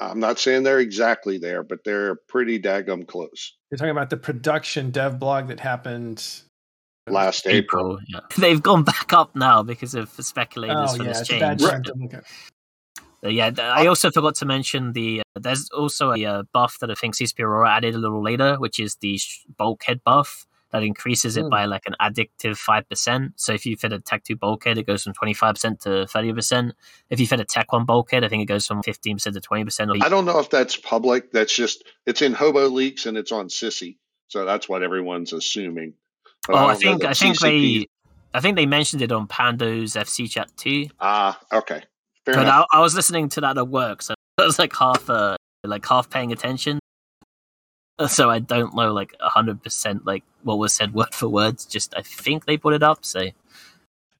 [0.00, 3.54] I'm not saying they're exactly there, but they're pretty daggum close.
[3.70, 6.26] You're talking about the production dev blog that happened
[7.06, 7.98] last April.
[7.98, 7.98] April.
[8.08, 8.20] Yeah.
[8.38, 11.58] They've gone back up now because of speculators Oh for yeah, this it's a bad
[11.58, 11.70] change.
[11.70, 12.24] time to look at.
[13.24, 15.20] Uh, yeah, I also forgot to mention the.
[15.36, 18.56] Uh, there's also a uh, buff that I think CCP Aurora added a little later,
[18.56, 21.48] which is the sh- bulkhead buff that increases it Hmm.
[21.50, 23.32] by like an addictive five percent.
[23.36, 26.06] So if you fit a Tech Two bulkhead, it goes from twenty five percent to
[26.06, 26.74] thirty percent.
[27.08, 29.40] If you fit a Tech One bulkhead, I think it goes from fifteen percent to
[29.40, 29.90] twenty percent.
[30.02, 31.30] I don't know if that's public.
[31.32, 33.96] That's just it's in Hobo Leaks and it's on Sisi,
[34.28, 35.94] so that's what everyone's assuming.
[36.46, 37.40] But Oh, I don't think I think CCP
[37.80, 37.86] they,
[38.34, 40.88] I think they mentioned it on Pando's FC chat too.
[41.00, 41.82] Ah, okay,
[42.26, 42.66] fair But enough.
[42.72, 45.86] I, I was listening to that at work, so I was like half, uh, like
[45.86, 46.80] half paying attention.
[48.08, 51.62] So I don't know like hundred percent like what was said word for word.
[51.68, 53.04] Just I think they put it up.
[53.04, 53.28] So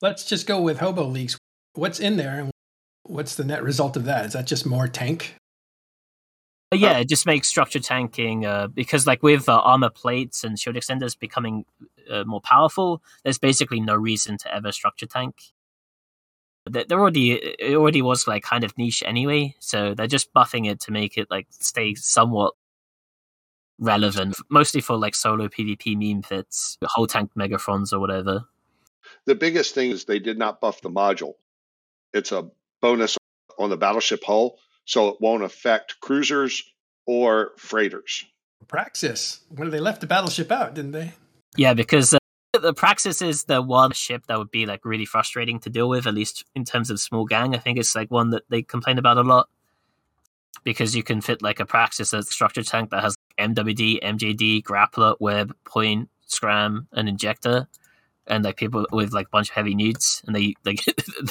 [0.00, 1.38] Let's just go with Hobo Leaks.
[1.74, 2.50] What's in there and
[3.04, 4.26] what's the net result of that?
[4.26, 5.34] Is that just more tank?
[6.70, 10.58] But yeah, it just makes structure tanking uh, because like with uh, armor plates and
[10.58, 11.64] shield extenders becoming
[12.10, 15.36] uh, more powerful, there's basically no reason to ever structure tank.
[16.66, 20.80] There already it already was like kind of niche anyway, so they're just buffing it
[20.80, 22.54] to make it like stay somewhat
[23.78, 28.44] relevant, mostly for like solo PvP meme fits, whole tank Megathrons or whatever.
[29.26, 31.34] the biggest thing is they did not buff the module.
[32.12, 32.48] It's a
[32.80, 33.16] bonus
[33.58, 36.62] on the battleship hull, so it won't affect cruisers
[37.06, 38.24] or freighters.
[38.68, 39.40] Praxis.
[39.48, 41.12] When they left the battleship out, didn't they?
[41.56, 42.18] Yeah, because uh,
[42.52, 46.06] the Praxis is the one ship that would be like really frustrating to deal with,
[46.06, 47.54] at least in terms of small gang.
[47.54, 49.48] I think it's like one that they complain about a lot
[50.62, 54.62] because you can fit like a Praxis as a structure tank that has MWD, MJD,
[54.62, 57.68] grappler, web, point, scram, and injector.
[58.26, 60.80] And like people with like a bunch of heavy neuts, and they like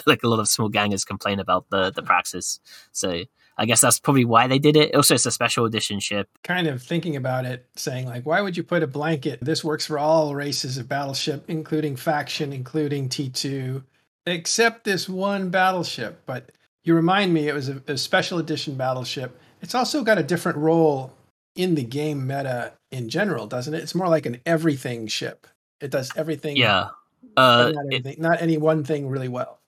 [0.06, 2.60] like a lot of small gangers complain about the the Praxis.
[2.92, 3.24] So
[3.58, 4.96] I guess that's probably why they did it.
[4.96, 6.30] Also, it's a special edition ship.
[6.44, 9.40] Kind of thinking about it, saying like, why would you put a blanket?
[9.42, 13.84] This works for all races of battleship, including faction, including T2,
[14.26, 16.24] except this one battleship.
[16.26, 16.52] But
[16.84, 19.40] you remind me, it was a, a special edition battleship.
[19.62, 21.14] It's also got a different role
[21.56, 23.84] in the game meta in general, doesn't it?
[23.84, 25.48] It's more like an everything ship.
[25.82, 26.58] It does everything.
[26.58, 26.90] Yeah,
[27.38, 29.60] uh, not it- not any one thing really well.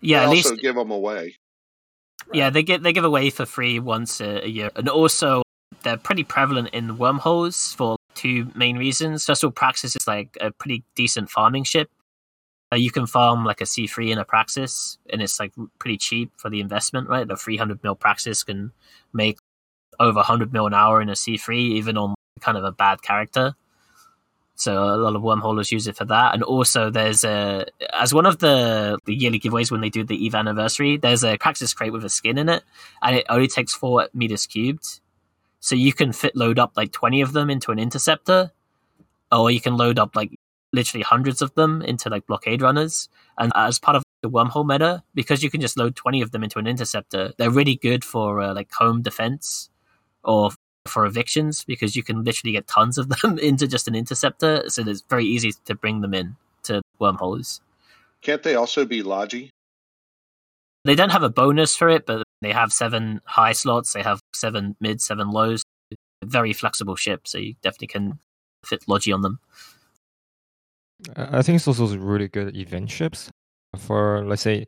[0.00, 0.20] yeah.
[0.20, 1.36] they At also least give them away.
[2.32, 5.42] Yeah, they get they give away for free once a, a year, and also
[5.82, 9.24] they're pretty prevalent in wormholes for two main reasons.
[9.24, 11.88] First of all, Praxis is like a pretty decent farming ship.
[12.72, 15.98] Uh, you can farm like a C three in a Praxis, and it's like pretty
[15.98, 17.28] cheap for the investment, right?
[17.28, 18.72] The three hundred mil Praxis can
[19.12, 19.38] make
[20.00, 23.02] over hundred mil an hour in a C three, even on kind of a bad
[23.02, 23.54] character.
[24.54, 28.26] So a lot of wormholers use it for that, and also there's a as one
[28.26, 30.96] of the the yearly giveaways when they do the Eve anniversary.
[30.96, 32.62] There's a Praxis crate with a skin in it,
[33.02, 35.00] and it only takes four meters cubed.
[35.60, 38.52] So you can fit load up like twenty of them into an interceptor,
[39.30, 40.38] or you can load up like
[40.72, 43.08] literally hundreds of them into like blockade runners.
[43.38, 46.42] And as part of the wormhole meta because you can just load 20 of them
[46.42, 47.32] into an interceptor.
[47.36, 49.70] They're really good for uh, like home defense
[50.26, 50.50] or
[50.86, 54.64] for evictions because you can literally get tons of them into just an interceptor.
[54.68, 57.60] So it's very easy to bring them in to wormholes.
[58.22, 59.50] Can't they also be Logi?
[60.84, 63.92] They don't have a bonus for it, but they have seven high slots.
[63.92, 65.62] They have seven mid, seven lows.
[66.24, 68.18] Very flexible ship, so you definitely can
[68.64, 69.38] fit Logi on them.
[71.16, 73.30] I think it's also really good event ships
[73.76, 74.66] for, let's say,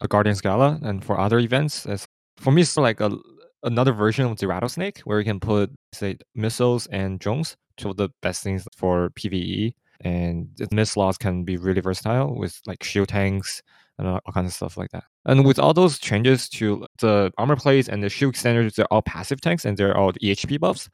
[0.00, 1.86] a Guardians Gala and for other events.
[1.86, 2.06] It's,
[2.36, 3.16] for me, it's like a
[3.62, 7.96] another version of the rattlesnake where you can put say missiles and drones two of
[7.96, 13.08] the best things for pve and the missiles can be really versatile with like shield
[13.08, 13.62] tanks
[13.98, 15.04] and all, all, kinds of stuff like that.
[15.24, 19.02] And with all those changes to the armor plates and the shield extenders they're all
[19.02, 20.88] passive tanks and they're all ehp buffs.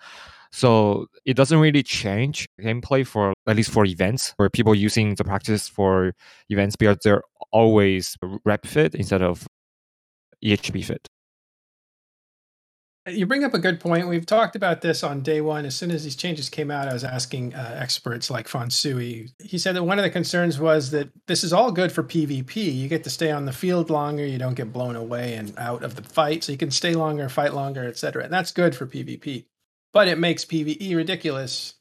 [0.53, 5.25] So it doesn't really change gameplay for at least for events where people using the
[5.25, 6.15] Praxis for
[6.49, 9.47] events because they're always rep fit instead of
[10.43, 11.09] ehp fit
[13.07, 14.09] you bring up a good point.
[14.09, 15.67] We've talked about this on day one.
[15.67, 19.31] As soon as these changes came out, I was asking uh, experts like Fonsui.
[19.43, 22.75] He said that one of the concerns was that this is all good for PvP.
[22.75, 24.25] You get to stay on the field longer.
[24.25, 26.45] You don't get blown away and out of the fight.
[26.45, 28.25] So you can stay longer, fight longer, etc.
[28.25, 29.45] And that's good for PvP.
[29.93, 31.75] But it makes PvE ridiculous.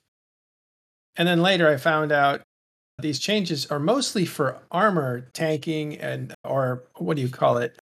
[1.15, 2.41] And then later I found out
[2.99, 7.79] these changes are mostly for armor tanking and, or what do you call it?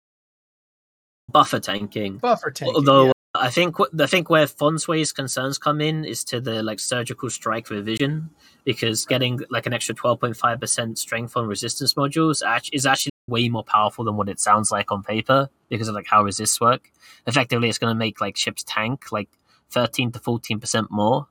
[1.31, 2.19] Buffer tanking.
[2.19, 2.75] Buffer tanking.
[2.75, 3.13] Although.
[3.35, 7.69] I think I think where Fonsui's concerns come in is to the like surgical strike
[7.69, 8.31] revision
[8.65, 13.13] because getting like an extra twelve point five percent strength on resistance modules is actually
[13.27, 16.61] way more powerful than what it sounds like on paper because of like how resists
[16.61, 16.91] work.
[17.27, 19.29] Effectively, it's going to make like ships tank like
[19.71, 21.29] thirteen to fourteen percent more.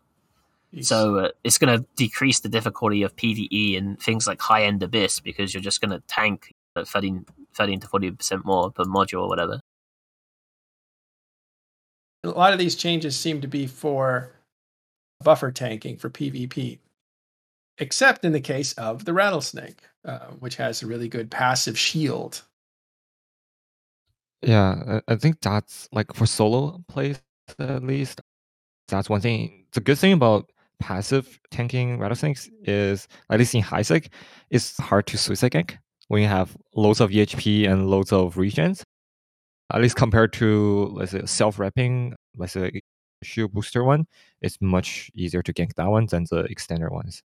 [0.81, 4.83] So uh, it's going to decrease the difficulty of PVE and things like high end
[4.83, 7.25] abyss because you're just going to tank 13,
[7.55, 9.61] 13 to forty percent more per module or whatever
[12.27, 14.31] a lot of these changes seem to be for
[15.23, 16.79] buffer tanking for PvP,
[17.77, 22.43] except in the case of the rattlesnake, uh, which has a really good passive shield.
[24.41, 27.19] Yeah, I think that's like for solo plays
[27.59, 28.21] at least.
[28.87, 29.65] That's one thing.
[29.73, 30.49] The good thing about
[30.79, 34.09] passive tanking rattlesnakes is, at least in high sec,
[34.49, 38.83] it's hard to suicide gank when you have loads of EHP and loads of regens
[39.73, 42.81] at least compared to let's say self-repping, let's say
[43.23, 44.07] shoe booster one,
[44.41, 47.23] it's much easier to gank that one than the extender ones.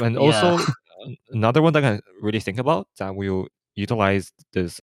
[0.00, 0.20] And yeah.
[0.20, 0.72] also
[1.30, 4.80] another one that I really think about that will utilize this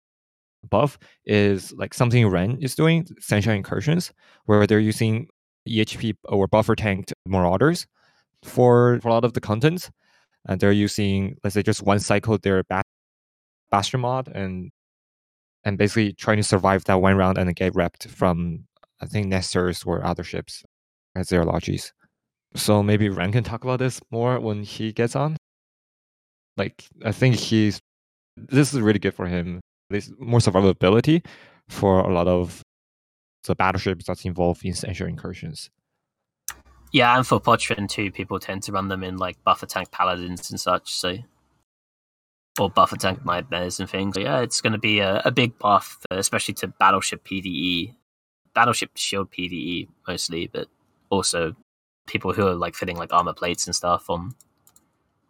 [0.68, 4.12] buff is like something Ren is doing, Sunshine Incursions,
[4.44, 5.28] where they're using
[5.68, 7.86] EHP or buffer tanked Marauders
[8.42, 9.90] for, for a lot of the content.
[10.46, 12.62] And they're using, let's say, just one cycle their
[13.70, 14.70] Bastion mod and
[15.64, 18.64] and basically trying to survive that one round and get repped from
[19.00, 20.62] I think Nestors or other ships
[21.16, 21.92] as their logis.
[22.54, 25.36] So maybe Ren can talk about this more when he gets on.
[26.56, 27.80] Like I think he's
[28.36, 29.60] this is really good for him.
[29.88, 31.24] There's more survivability
[31.68, 32.62] for a lot of
[33.44, 35.70] the battleships that's involved in essential incursions.
[36.92, 40.50] Yeah, and for Potrin too, people tend to run them in like buffer tank paladins
[40.50, 40.92] and such.
[40.92, 41.18] So
[42.60, 44.16] or buffer tank nightmares and things.
[44.16, 47.94] yeah, it's going to be a, a big buff, especially to Battleship PVE,
[48.54, 50.68] Battleship Shield PVE mostly, but
[51.10, 51.54] also
[52.06, 54.34] people who are like fitting like armor plates and stuff on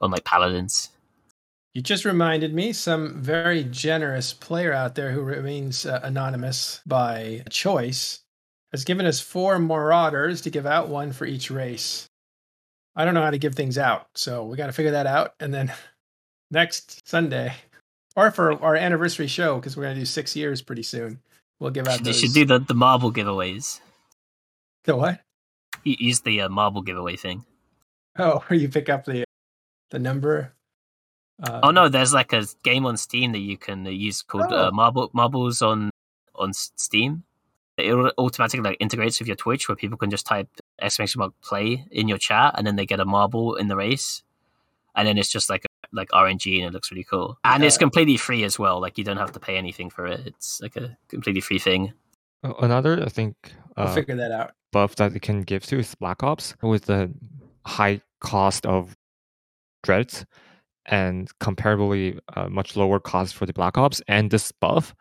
[0.01, 0.91] on like paladins.
[1.75, 7.45] You just reminded me some very generous player out there who remains uh, anonymous by
[7.49, 8.21] choice
[8.73, 12.07] has given us four marauders to give out one for each race.
[12.97, 15.35] I don't know how to give things out, so we got to figure that out
[15.39, 15.73] and then
[16.51, 17.55] next Sunday,
[18.17, 21.21] or for our anniversary show because we're gonna do six years pretty soon.
[21.59, 22.03] We'll give out.
[22.03, 23.81] They should do the the marble giveaways.
[24.85, 25.21] The what?
[25.85, 27.45] use the uh, marble giveaway thing.
[28.19, 29.25] Oh, where you pick up the
[29.91, 30.53] the number.
[31.43, 34.57] Uh, oh no, there's like a game on Steam that you can use called uh,
[34.57, 34.69] oh.
[34.69, 35.91] uh, Marble Marbles on
[36.35, 37.25] on Steam.
[37.79, 40.49] It automatically like integrates with your Twitch, where people can just type
[40.81, 44.23] exclamation mark play in your chat, and then they get a marble in the race,
[44.95, 47.39] and then it's just like like RNG and it looks really cool.
[47.45, 47.67] And yeah.
[47.67, 48.81] it's completely free as well.
[48.81, 50.21] Like you don't have to pay anything for it.
[50.27, 51.93] It's like a completely free thing.
[52.43, 53.35] Another, I think,
[53.77, 54.53] uh, will figure that out.
[54.73, 57.13] Buff that it can give to is Black Ops with the
[57.67, 58.97] high cost of
[59.83, 60.25] dreads
[60.87, 64.95] and comparably uh, much lower cost for the Black Ops and this buff.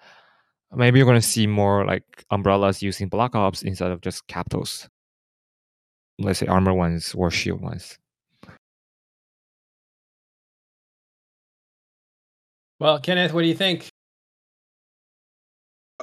[0.76, 4.88] Maybe you're going to see more like umbrellas using Black Ops instead of just capitals.
[6.20, 7.98] Let's say armor ones or shield ones.
[12.80, 13.90] Well, Kenneth, what do you think?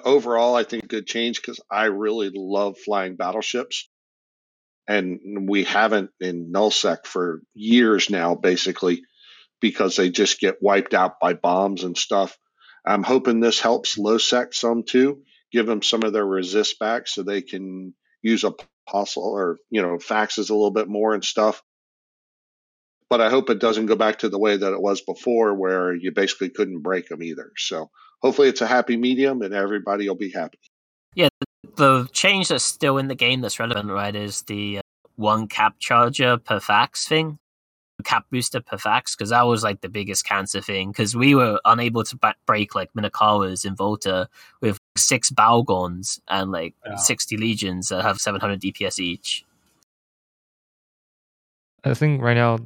[0.04, 3.88] Overall, I think good change because I really love flying battleships.
[4.86, 9.02] And we haven't in nullsec for years now, basically,
[9.60, 12.36] because they just get wiped out by bombs and stuff.
[12.86, 17.08] I'm hoping this helps low sec some too, give them some of their resist back
[17.08, 21.62] so they can use apostle or you know faxes a little bit more and stuff
[23.08, 25.94] but I hope it doesn't go back to the way that it was before, where
[25.94, 27.52] you basically couldn't break them either.
[27.56, 27.90] So
[28.20, 30.58] hopefully it's a happy medium, and everybody will be happy.
[31.14, 31.28] Yeah,
[31.76, 34.82] the change that's still in the game that's relevant, right, is the uh,
[35.16, 37.38] one cap charger per fax thing,
[38.04, 40.90] cap booster per fax, because that was like the biggest cancer thing.
[40.90, 44.28] Because we were unable to back break like Minokawas in Volta
[44.60, 46.96] with six Bhaalgorns and like yeah.
[46.96, 49.44] sixty legions that have seven hundred DPS each.
[51.90, 52.58] I think right now,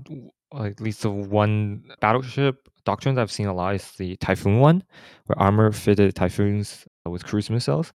[0.58, 4.82] at least the one battleship doctrines I've seen a lot is the Typhoon one,
[5.26, 7.92] where armor fitted Typhoons with cruise missiles.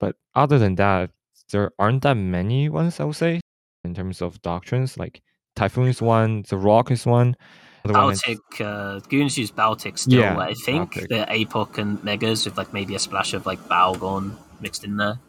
[0.00, 1.10] But other than that,
[1.52, 3.40] there aren't that many ones I would say
[3.84, 4.98] in terms of doctrines.
[4.98, 5.22] Like
[5.54, 7.36] Typhoon is one, the Rokh is one.
[7.84, 10.94] Baltec, uh, Goons use Baltec still, yeah, I think.
[10.94, 11.08] Baltec.
[11.08, 15.20] The APOC and Megas with like maybe a splash of like Bhaalgorn mixed in there.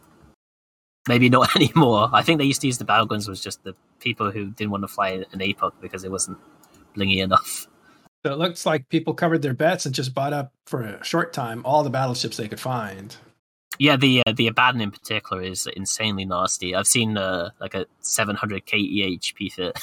[1.08, 2.10] Maybe not anymore.
[2.12, 4.84] I think they used to use the Bhaalgorns was just the people who didn't want
[4.84, 6.38] to fly an APOC because it wasn't
[6.94, 7.66] blingy enough.
[8.24, 11.32] So it looks like people covered their bets and just bought up for a short
[11.32, 13.16] time all the battleships they could find.
[13.78, 16.74] Yeah, the uh, the Abaddon in particular is insanely nasty.
[16.74, 19.78] I've seen uh, like a 700 KEHP fit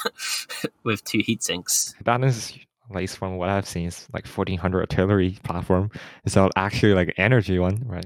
[0.84, 1.94] with two heat sinks.
[2.00, 2.52] Abaddon is,
[2.90, 5.90] at least from what I've seen, is like 1400 artillery platform.
[6.24, 8.04] It's not actually like an energy one, right?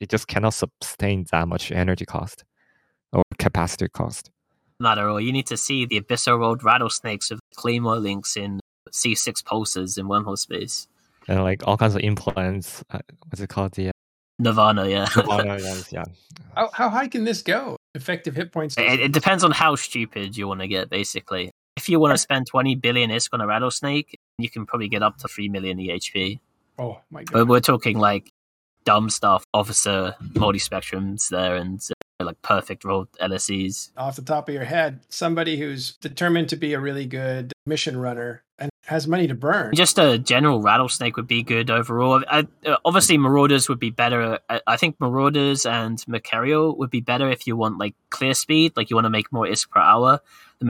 [0.00, 2.44] It just cannot sustain that much energy cost
[3.12, 4.30] or capacity cost.
[4.80, 5.20] Not at all.
[5.20, 10.06] You need to see the Abyssal Road rattlesnakes with claymore links in C6 pulses in
[10.06, 10.88] wormhole space.
[11.28, 12.82] And like all kinds of implants.
[12.90, 13.72] Uh, what's it called?
[13.72, 13.92] The uh...
[14.38, 15.06] Nirvana, yeah.
[15.16, 16.04] Nirvana, yes, yeah.
[16.56, 17.76] How, how high can this go?
[17.94, 18.76] Effective hit points?
[18.76, 21.52] It, it depends on how stupid you want to get, basically.
[21.76, 25.02] If you want to spend 20 billion ISK on a rattlesnake, you can probably get
[25.02, 26.40] up to 3 million EHP.
[26.78, 27.32] Oh my god.
[27.32, 28.30] But we're talking like
[28.84, 31.80] dumb stuff, officer multi spectrums there, and
[32.20, 33.90] uh, like perfect rolled LSEs.
[33.96, 37.96] Off the top of your head, somebody who's determined to be a really good mission
[37.96, 39.74] runner and has money to burn.
[39.74, 42.24] Just a general rattlesnake would be good overall.
[42.28, 44.38] I, uh, obviously, Marauders would be better.
[44.48, 48.72] I, I think Marauders and Machariel would be better if you want like clear speed,
[48.76, 50.20] like you want to make more ISK per hour.
[50.60, 50.68] The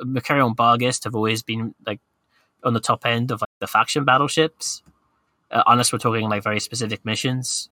[0.00, 2.00] and Barghest have always been like
[2.64, 4.82] on the top end of like the faction battleships
[5.54, 7.70] uh, unless we're talking like very specific missions.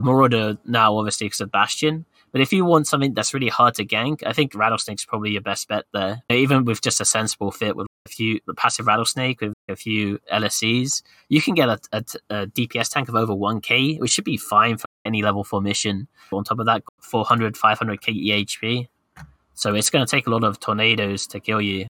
[0.00, 3.84] Marauder now obviously because of Bastion, but if you want something that's really hard to
[3.84, 6.22] gank, I think Rattlesnake's probably your best bet there.
[6.30, 11.02] Even with just a sensible fit with a few passive Rattlesnake with a few LSEs,
[11.28, 14.78] you can get a, a, a, DPS tank of over 1k, which should be fine
[14.78, 16.08] for any level 4 mission.
[16.32, 18.88] On top of that, 400, 500k EHP.
[19.54, 21.86] So it's going to take a lot of tornadoes to kill you.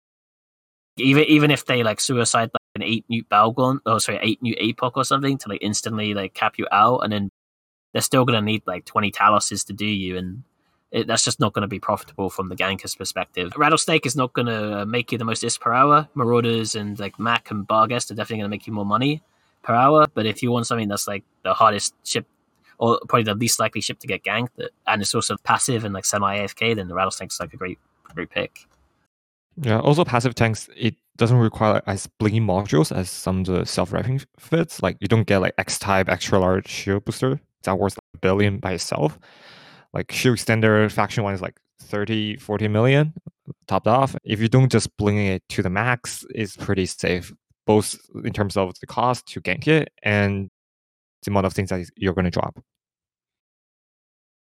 [0.98, 4.92] Even even if they like suicide an eight neut Bhaalgorn, oh sorry, eight neut APOC
[4.94, 7.30] or something to like instantly like cap you out, and then
[7.92, 10.42] they're still going to need like twenty Taloses to do you, and
[10.92, 13.52] it, that's just not going to be profitable from the ganker's perspective.
[13.56, 16.08] Rattlesnake is not going to make you the most is per hour.
[16.14, 19.22] Marauders and like Mac and Barghest are definitely going to make you more money
[19.62, 20.06] per hour.
[20.12, 22.26] But if you want something that's like the hardest ship
[22.78, 24.50] or probably the least likely ship to get ganked,
[24.86, 27.78] and it's also passive and like semi AFK, then the Rattlesnake's like a great,
[28.14, 28.66] great pick.
[29.60, 34.24] Yeah, also passive tanks, it doesn't require as blingy modules as some of the self-repping
[34.38, 34.82] fits.
[34.82, 38.58] Like you don't get like X-type extra large shield booster that worth like a billion
[38.58, 39.18] by itself.
[39.92, 43.12] Like shield extender faction one is like 30, 40 million
[43.66, 44.16] topped off.
[44.24, 47.32] If you don't just bling it to the max, it's pretty safe,
[47.66, 50.50] both in terms of the cost to gank it and
[51.22, 52.62] the amount of things that you're going to drop.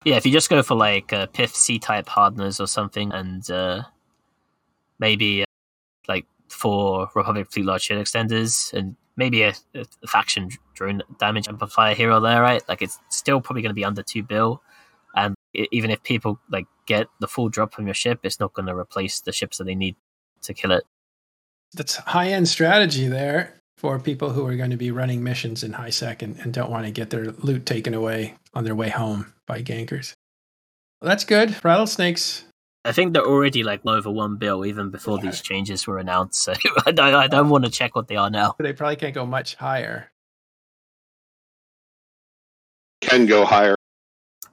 [0.04, 3.48] Yeah, if you just go for like a Pith C type hardeners or something and
[3.50, 3.82] uh,
[4.98, 5.46] maybe uh,
[6.08, 11.94] like four Republic Fleet Large Shield Extenders and maybe a, a, faction drone damage amplifier
[11.94, 12.62] here or there, right?
[12.68, 14.62] Like it's still probably going to be under two bill,
[15.14, 18.54] and it, even if people like get the full drop from your ship, it's not
[18.54, 19.96] going to replace the ships that they need
[20.42, 20.84] to kill it.
[21.74, 25.72] That's high end strategy there for people who are going to be running missions in
[25.72, 28.88] high sec and, and don't want to get their loot taken away on their way
[28.88, 30.12] home by gankers.
[31.02, 31.62] That's good.
[31.64, 32.44] Rattlesnakes
[32.86, 36.42] I think they're already like over one bill even before these changes were announced.
[36.42, 36.52] So
[36.86, 38.56] I don't, I don't want to check what they are now.
[38.58, 40.10] They probably can't go much higher.
[43.00, 43.74] Can go higher.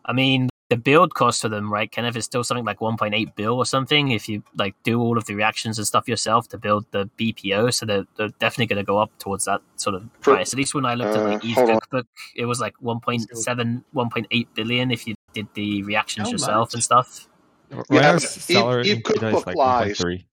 [0.05, 3.57] I mean, the build cost for them, right, Kenneth, is still something like 1.8 bill
[3.57, 4.11] or something.
[4.11, 7.73] If you like do all of the reactions and stuff yourself to build the BPO,
[7.73, 10.53] so they're, they're definitely going to go up towards that sort of For- price.
[10.53, 11.79] At least when I looked at like Uh, Eve hold on.
[11.81, 16.73] Cookbook, it was like 1.7, 1.8 billion if you did the reactions How yourself much?
[16.75, 17.27] and stuff.
[17.71, 19.97] Right Yeah, now, Eve- seller Eve in beta is Cookbook like lies.
[19.99, 20.25] 1.3.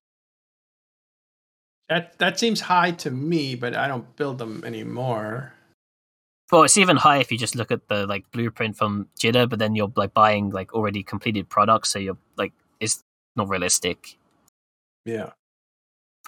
[1.89, 5.55] That that seems high to me, but I don't build them anymore.
[6.53, 9.59] Well, it's even high if you just look at the like blueprint from Jita, but
[9.59, 13.03] then you're like buying like already completed products, so you're like it's
[13.37, 14.19] not realistic.
[15.05, 15.31] Yeah.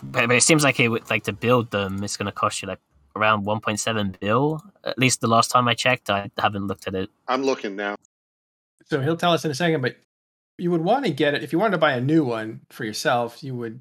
[0.03, 2.63] But, but it seems like it would like to build them, it's going to cost
[2.63, 2.81] you like
[3.17, 4.63] around 1.7 bill.
[4.85, 7.11] At least the last time I checked, I haven't looked at it.
[7.29, 7.97] I'm looking now.
[8.87, 9.97] So he'll tell us in a second, but
[10.61, 12.85] you would want to get it if you wanted to buy a new one for
[12.85, 13.43] yourself.
[13.43, 13.81] You would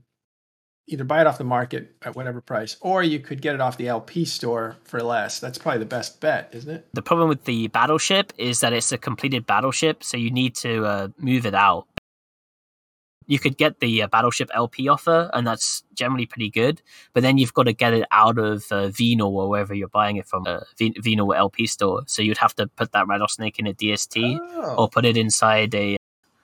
[0.87, 3.77] either buy it off the market at whatever price, or you could get it off
[3.77, 5.39] the LP store for less.
[5.39, 6.87] That's probably the best bet, isn't it?
[6.93, 10.85] The problem with the battleship is that it's a completed battleship, so you need to
[10.85, 11.85] uh, move it out.
[13.27, 16.81] You could get the uh, battleship LP offer, and that's generally pretty good.
[17.13, 20.15] But then you've got to get it out of uh, Venal or wherever you're buying
[20.15, 22.01] it from, uh, Venal LP store.
[22.07, 24.39] So you'd have to put that rattlesnake in a DST.
[24.41, 24.75] Oh.
[24.77, 25.98] or put it inside a,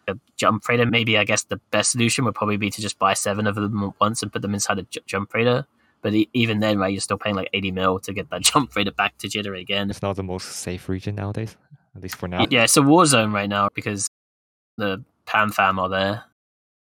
[0.07, 0.85] a jump freighter.
[0.85, 3.83] Maybe I guess the best solution would probably be to just buy seven of them
[3.83, 5.65] at once and put them inside a j- jump freighter.
[6.01, 8.71] But e- even then, right, you're still paying like 80 mil to get that jump
[8.71, 9.89] freighter back to Jita again.
[9.89, 11.55] It's not the most safe region nowadays,
[11.95, 12.45] at least for now.
[12.49, 14.07] Yeah, it's a war zone right now because
[14.77, 16.23] the Pan Fam are there.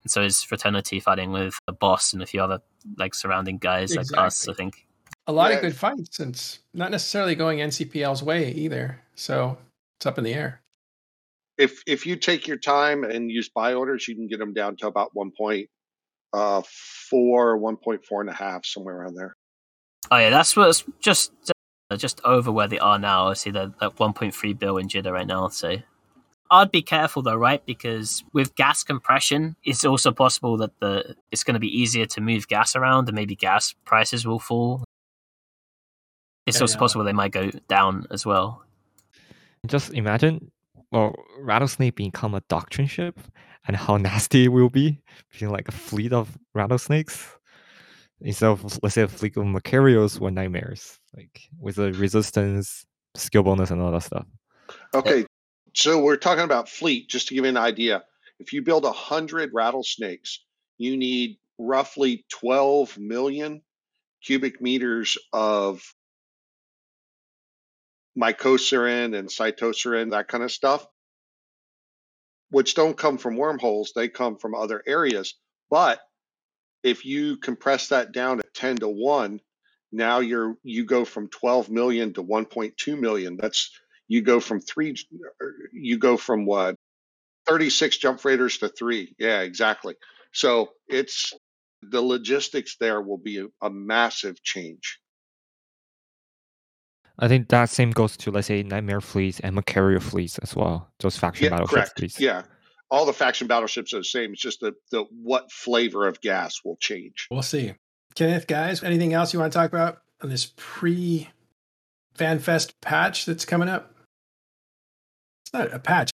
[0.02, 2.60] And so is Fraternity fighting with a boss and a few other
[2.98, 4.86] like surrounding guys like us, I think.
[5.26, 5.56] a lot Yeah.
[5.56, 9.00] of good fights, and not necessarily going NCPL's way either.
[9.16, 9.58] So
[9.98, 10.60] it's up in the air.
[11.58, 14.76] If if you take your time and use buy orders, you can get them down
[14.78, 15.68] to about one point
[16.32, 16.62] uh,
[17.10, 19.34] four, one point four and a half, somewhere around there.
[20.10, 21.32] Oh yeah, that's what's just
[21.90, 23.28] uh, just over where they are now.
[23.28, 25.48] I see that at 1.3 bill in Jita right now.
[25.48, 25.76] So
[26.50, 27.64] I'd be careful though, right?
[27.64, 32.20] Because with gas compression, it's also possible that the it's going to be easier to
[32.20, 34.84] move gas around, and maybe gas prices will fall.
[36.46, 36.80] It's Yeah, also yeah.
[36.80, 38.62] possible they might go down as well.
[39.66, 40.52] Just imagine,
[40.92, 43.18] well, rattlesnake become a doctrine ship,
[43.66, 45.00] and how nasty it will be
[45.38, 47.36] being like a fleet of rattlesnakes
[48.20, 53.42] instead of let's say a fleet of Machariels or nightmares, like with the resistance, skill
[53.42, 54.26] bonus, and all that stuff.
[54.94, 55.26] Okay,
[55.74, 57.08] so we're talking about fleet.
[57.08, 58.04] Just to give you an idea,
[58.38, 60.44] if you build a hundred rattlesnakes,
[60.78, 63.62] you need roughly twelve million
[64.22, 65.82] cubic meters of
[68.16, 70.86] Mykoserocin and Cytoserocin, that kind of stuff,
[72.50, 73.92] which don't come from wormholes.
[73.94, 75.34] They come from other areas.
[75.70, 76.00] But
[76.82, 79.40] if you compress that down to 10 to 1,
[79.92, 83.36] now you're you go from 12 million to 1.2 million.
[83.36, 83.70] That's
[84.08, 84.94] you go from 3
[85.42, 86.76] er, you go from what
[87.46, 89.14] 36 jump freighters to 3.
[89.18, 89.94] Yeah, exactly.
[90.32, 91.32] So it's
[91.82, 95.00] the logistics there will be a, a massive change.
[97.18, 100.88] I think that same goes to let's say nightmare fleets and Machariel fleets as well.
[101.00, 101.98] Those faction Yeah, battleship correct.
[101.98, 102.20] fleets.
[102.20, 102.42] Yeah.
[102.90, 104.32] All the faction battleships are the same.
[104.32, 107.26] It's just the, the what flavor of gas will change.
[107.30, 107.72] We'll see.
[108.14, 111.28] Kenneth, guys, anything else you want to talk about on this pre
[112.16, 113.92] FanFest patch that's coming up?
[115.44, 116.10] It's not a patch.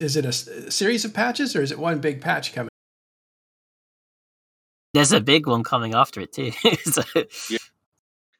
[0.00, 2.70] Is it a series of patches or is it one big patch coming?
[4.94, 6.50] There's a big one coming after it too.
[6.84, 7.02] so,
[7.48, 7.58] Yeah,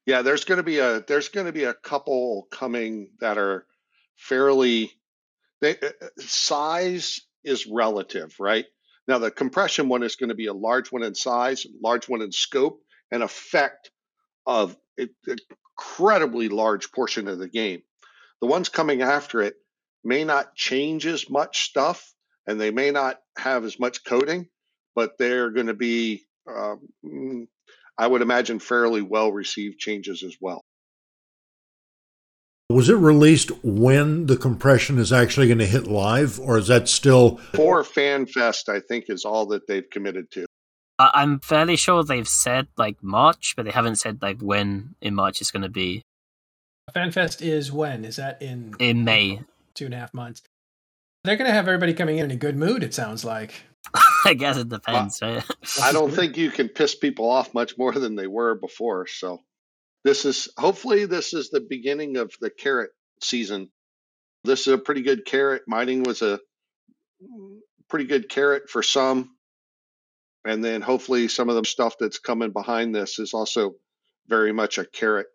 [0.07, 3.66] there's going to be a there's going to be a couple coming that are
[4.16, 4.92] fairly
[5.61, 8.66] they, uh, uh, size is relative, right?
[9.07, 12.22] Now the compression one is going to be a large one in size, large one
[12.22, 12.80] in scope,
[13.11, 13.90] and effect
[14.46, 15.11] of an
[15.78, 17.82] incredibly large portion of the game.
[18.40, 19.57] The ones coming after it
[20.05, 22.12] may not change as much stuff,
[22.46, 24.48] and they may not have as much coding,
[24.94, 27.46] but they're going to be um, mm,
[28.01, 30.62] I would imagine fairly well received changes as well.
[32.70, 36.88] Was it released when the compression is actually going to hit live, or is that
[36.88, 37.36] still?
[37.55, 40.46] For FanFest, I think is all that they've committed to.
[40.98, 45.14] I- I'm fairly sure they've said like March, but they haven't said like when in
[45.14, 46.01] March it's going to be.
[46.96, 48.07] FanFest is when?
[48.07, 49.40] Is that in In May.
[49.74, 50.40] two and a half months?
[51.24, 53.64] They're going to have everybody coming in in a good mood, it sounds like.
[54.25, 55.45] I guess it depends, right?
[55.83, 59.07] I don't think you can piss people off much more than they were before.
[59.07, 59.41] So
[60.05, 62.91] this is hopefully this is the beginning of the carrot
[63.23, 63.71] season.
[64.45, 65.62] This is a pretty good carrot.
[65.66, 66.41] Mining was a
[67.89, 69.31] pretty good carrot for some.
[70.45, 73.75] And then hopefully some of the stuff that's coming behind this is also
[74.27, 75.27] very much a carrot.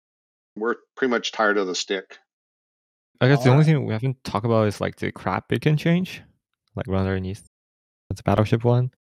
[0.56, 2.18] We're pretty much tired of the stick.
[3.22, 5.78] I guess the only uh, thing we haven't talked about is like the CRAB beacon
[5.78, 6.24] change.
[6.76, 7.48] like run underneath
[8.14, 8.92] the battleship one.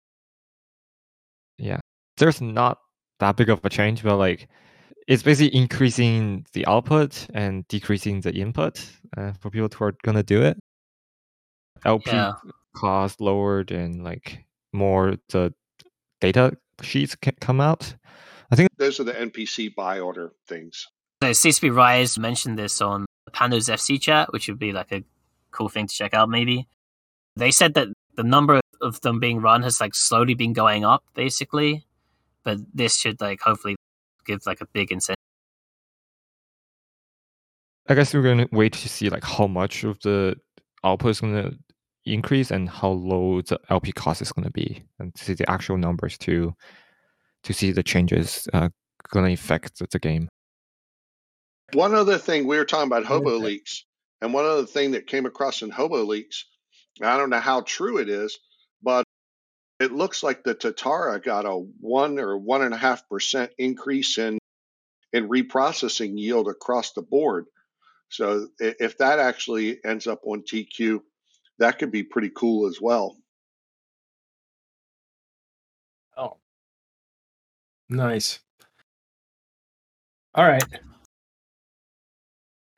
[1.58, 1.80] Yeah,
[2.16, 2.78] there's not
[3.20, 4.48] that big of a change, but like
[5.06, 8.84] it's basically increasing the output and decreasing the input
[9.16, 10.58] uh, for people who are gonna do it.
[11.84, 12.32] LP Yeah.
[12.74, 15.52] cost lowered and like more the
[16.20, 17.94] data sheets can come out.
[18.50, 20.86] I think those are the NPC buy order things.
[21.22, 25.04] So CCP Rise mentioned this on Pando's FC chat, which would be like a
[25.50, 26.66] cool thing to check out maybe.
[27.36, 31.02] They said that the number of them being run has like slowly been going up
[31.14, 31.84] basically,
[32.44, 33.76] but this should like hopefully
[34.24, 35.16] give like a big incentive.
[37.88, 40.36] I guess we're gonna wait to see like how much of the
[40.84, 41.52] output is gonna
[42.04, 45.76] increase and how low the LP cost is gonna be, and to see the actual
[45.76, 46.54] numbers to
[47.42, 48.68] to see the changes uh,
[49.10, 50.28] gonna affect the, the game.
[51.72, 53.82] One other thing we were talking about Hoboleaks,
[54.20, 56.44] and one other thing that came across in Hoboleaks,
[57.02, 58.53] I don't know how true it is, but
[59.80, 64.18] it looks like the Tatara got a one or one and a half percent increase
[64.18, 64.38] in
[65.12, 67.46] in reprocessing yield across the board.
[68.08, 71.00] So if that actually ends up on TQ,
[71.58, 73.16] that could be pretty cool as well.
[76.16, 76.36] Oh,
[77.88, 78.40] nice.
[80.34, 80.64] All right.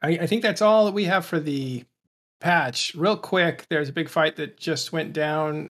[0.02, 1.84] I, I think that's all that we have for the
[2.40, 2.94] patch.
[2.94, 5.68] Real quick, there's a big fight that just went down.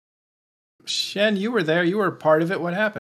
[0.89, 1.85] Shen, you were there.
[1.85, 2.61] You were part of it.
[2.61, 3.01] What happened?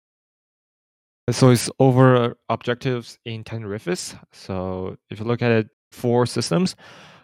[1.32, 4.18] So it's over uh, objectives in Tenerifis.
[4.32, 6.76] So if you look at it, four systems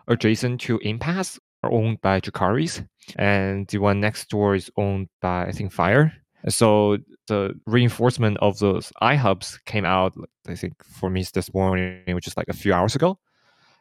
[0.07, 2.87] adjacent to Impasse are owned by Dracarys,
[3.17, 6.13] and the one next door is owned by I think Fire.
[6.49, 6.97] So
[7.27, 10.15] the reinforcement of those iHubs came out,
[10.47, 13.19] I think for me this morning, which is like a few hours ago,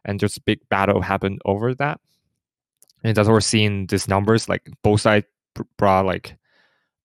[0.05, 2.01] and there's a big battle happened over that.
[3.03, 6.37] And that's why we're seeing these numbers, like both sides br- brought like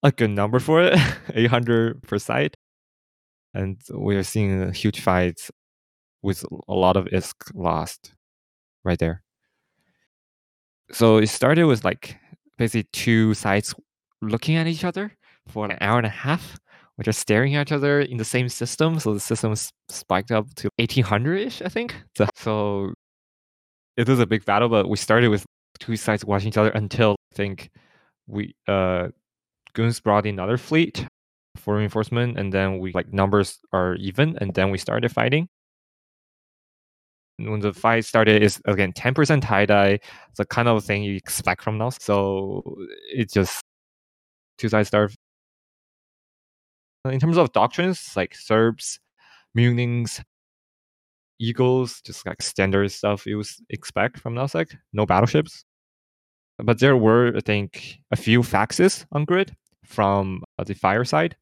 [0.05, 0.97] a good number for it,
[1.33, 2.55] 800 per side
[3.55, 5.49] and we are seeing huge fights
[6.21, 8.13] with a lot of ISK lost
[8.83, 9.23] right there.
[10.91, 12.17] So it started with like
[12.57, 13.73] basically two sides
[14.21, 15.11] looking at each other
[15.47, 16.59] for an hour and a half,
[16.97, 18.99] which are staring at each other in the same system.
[18.99, 19.55] So the system
[19.89, 21.95] spiked up to 1800 ish, I think.
[22.17, 22.93] So, so
[23.95, 25.45] it was a big battle, but we started with
[25.79, 27.69] two sides watching each other until I think
[28.27, 29.09] we uh
[29.75, 31.05] Goons brought in another fleet
[31.57, 35.47] for reinforcement, and then we like numbers are even, and then we started fighting.
[37.37, 39.99] When the fight started, is again ten percent TiDi,
[40.37, 41.97] the kind of thing you expect from us.
[42.01, 42.77] So
[43.13, 43.61] it just
[44.57, 45.13] two sides start.
[47.05, 48.99] In terms of doctrines, like Cerbs,
[49.57, 50.23] Muninns,
[51.39, 54.73] Eagles, just like standard stuff you would expect from nullsec.
[54.93, 55.65] No battleships,
[56.57, 59.55] but there were I think a few faxes on grid
[59.87, 61.35] from uh, the fireside.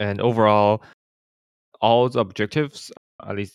[0.00, 0.82] And overall,
[1.80, 2.90] all the objectives,
[3.26, 3.54] at least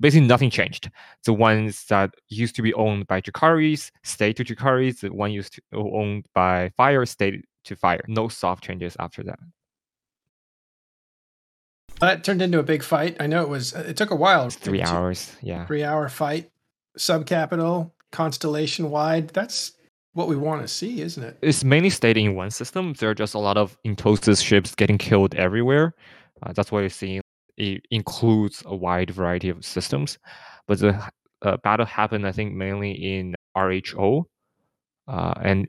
[0.00, 0.90] basically nothing changed.
[1.24, 5.00] The ones that used to be owned by Dracarys stayed to Dracarys.
[5.00, 8.04] The one used to owned by Fire stayed to Fire.
[8.08, 9.38] No soft changes after that.
[12.00, 13.16] That turned into a big fight.
[13.20, 13.72] I know it was.
[13.72, 14.46] It took a while.
[14.46, 15.34] It's three hours.
[15.40, 15.66] Yeah.
[15.66, 16.50] Three hour fight.
[16.98, 19.28] Subcapital, constellation wide.
[19.28, 19.72] That's
[20.16, 21.36] what we want to see, isn't it?
[21.42, 22.94] It's mainly stayed in one system.
[22.94, 25.94] There are just a lot of Entosis ships getting killed everywhere.
[26.42, 27.20] Uh, that's why you're seeing
[27.58, 30.18] it includes a wide variety of systems.
[30.66, 31.10] But the
[31.42, 34.24] uh, battle happened, I think, mainly in RHO
[35.06, 35.68] uh, and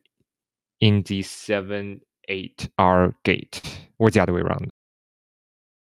[0.79, 1.99] in the 7
[2.29, 3.61] 8R gate,
[3.99, 4.69] or the other way around.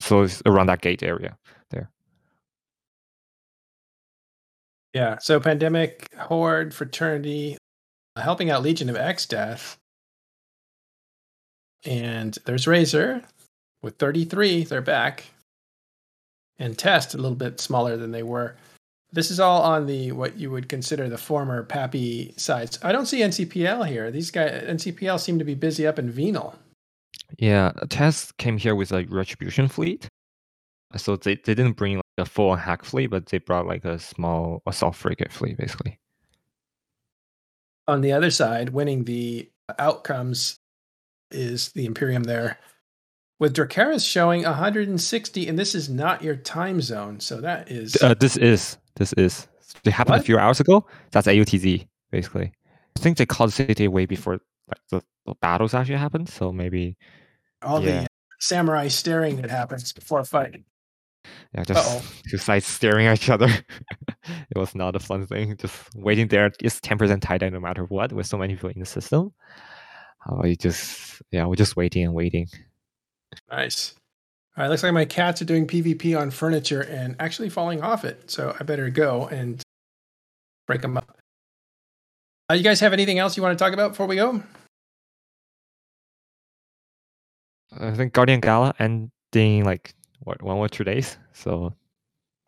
[0.00, 1.36] So it's around that gate area
[1.70, 1.90] there.
[4.94, 5.18] Yeah.
[5.18, 7.56] So pandemic, horde, fraternity,
[8.18, 9.78] Uh, helping out Legion of X Death.
[11.84, 13.22] And there's Razor
[13.80, 14.64] with 33.
[14.64, 15.26] They're back.
[16.58, 18.56] And Test a little bit smaller than they were.
[19.12, 22.78] This is all on the what you would consider the former PAPI sides.
[22.82, 24.10] I don't see NCPL here.
[24.10, 26.56] These guys NCPL seem to be busy up in Venal.
[27.38, 30.08] Yeah, Test came here with a retribution fleet.
[30.96, 33.98] So they, they didn't bring like a full HAC fleet, but they brought like a
[33.98, 35.98] small assault frigate fleet, basically.
[37.88, 40.60] On the other side, winning the outcomes
[41.30, 42.58] is the Imperium there.
[43.40, 48.14] With Dracarys showing 160, and this is not your time zone, so that is Uh,
[48.14, 49.48] this is this is
[49.84, 50.20] it happened What?
[50.20, 50.86] a few hours ago.
[51.12, 52.52] That's AUTZ basically.
[52.96, 56.28] I think they called the city way before like the, the battles actually happened.
[56.28, 56.96] So maybe
[57.62, 58.02] all yeah.
[58.02, 58.06] the
[58.40, 60.62] samurai staring that happens before a fight.
[61.54, 62.02] Yeah, just Uh-oh.
[62.30, 63.48] two sides staring at each other.
[64.24, 65.56] it was not a fun thing.
[65.56, 66.50] Just waiting there.
[66.60, 68.12] It's ten percent TiDi no matter what.
[68.12, 69.32] With so many people in the system,
[70.30, 72.48] uh, you just yeah, we're just waiting and waiting.
[73.50, 73.94] Nice.
[74.56, 78.04] All right, looks like my cats are doing PvP on furniture and actually falling off
[78.04, 78.30] it.
[78.30, 79.62] So I better go and
[80.66, 81.16] break them up.
[82.50, 84.42] Uh, you guys have anything else you want to talk about before we go?
[87.78, 91.16] I think Guardian Gala ending like what one or two days.
[91.32, 91.74] So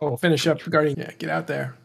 [0.02, 1.76] Oh, we'll finish up regarding Yeah, get out there.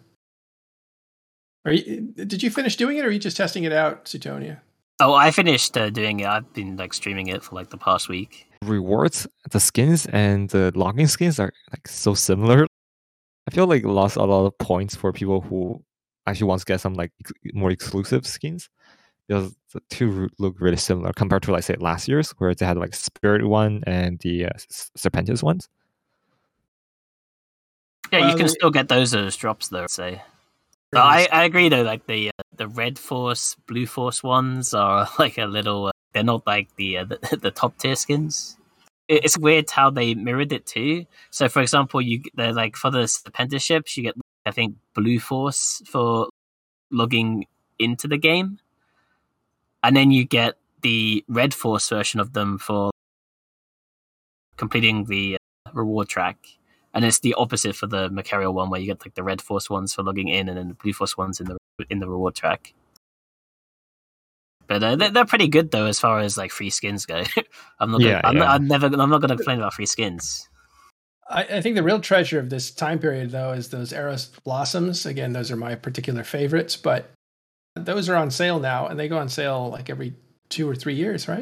[1.65, 4.59] Are you, did you finish doing it, or are you just testing it out, Suitonia?
[5.01, 6.27] Oh, I finished uh, doing it.
[6.27, 8.47] I've been like streaming it for like the past week.
[8.63, 12.65] rewards, the skins and the logging skins are like so similar.
[13.47, 15.83] I feel like lost a lot of points for people who
[16.25, 17.11] actually want to get some like
[17.53, 18.69] more exclusive skins
[19.27, 22.77] because the two look really similar compared to like say last year's where they had
[22.77, 24.49] like spirit one and the uh,
[24.97, 25.67] serpentis ones.
[28.11, 29.83] Yeah, you can still get those as drops though.
[29.83, 30.21] I'd say.
[30.91, 31.81] But I, I agree though.
[31.81, 35.87] Like the uh, the red force, blue force ones are like a little.
[35.87, 38.57] Uh, they're not like the, uh, the the top tier skins.
[39.07, 41.05] It, it's weird how they mirrored it too.
[41.31, 44.15] So for example, you they're like for the apprenticeships, you get
[44.45, 46.29] I think blue force for
[46.91, 47.45] logging
[47.79, 48.59] into the game,
[49.85, 52.91] and then you get the red force version of them for
[54.57, 56.37] completing the uh, reward track
[56.95, 59.69] and it's the opposite for the Machariel one, where you get like the red force
[59.69, 61.57] ones for logging in, and then the blue force ones in the
[61.89, 62.73] in the reward track.
[64.67, 67.23] But uh, they're, they're pretty good though, as far as like free skins go.
[67.79, 68.01] I'm not.
[68.01, 68.51] Yeah, gonna, I'm, yeah.
[68.51, 68.85] I'm never.
[68.87, 70.47] I'm not going to complain about free skins.
[71.29, 75.05] I, I think the real treasure of this time period, though, is those Eros blossoms.
[75.05, 77.11] Again, those are my particular favorites, but
[77.75, 80.13] those are on sale now, and they go on sale like every
[80.49, 81.41] two or three years, right?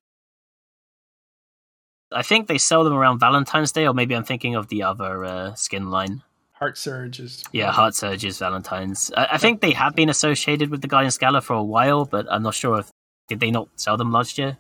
[2.12, 5.26] I think they sell them around Valentine's Day, or maybe I'm thinking of the other
[5.26, 6.22] uh, skin line.
[6.54, 9.12] Heart Surge is Yeah, Heart Surges Valentine's.
[9.18, 12.26] I, I think they have been associated with the Guardian Gala for a while, but
[12.32, 12.90] I'm not sure if
[13.28, 14.58] did they not sell them last year.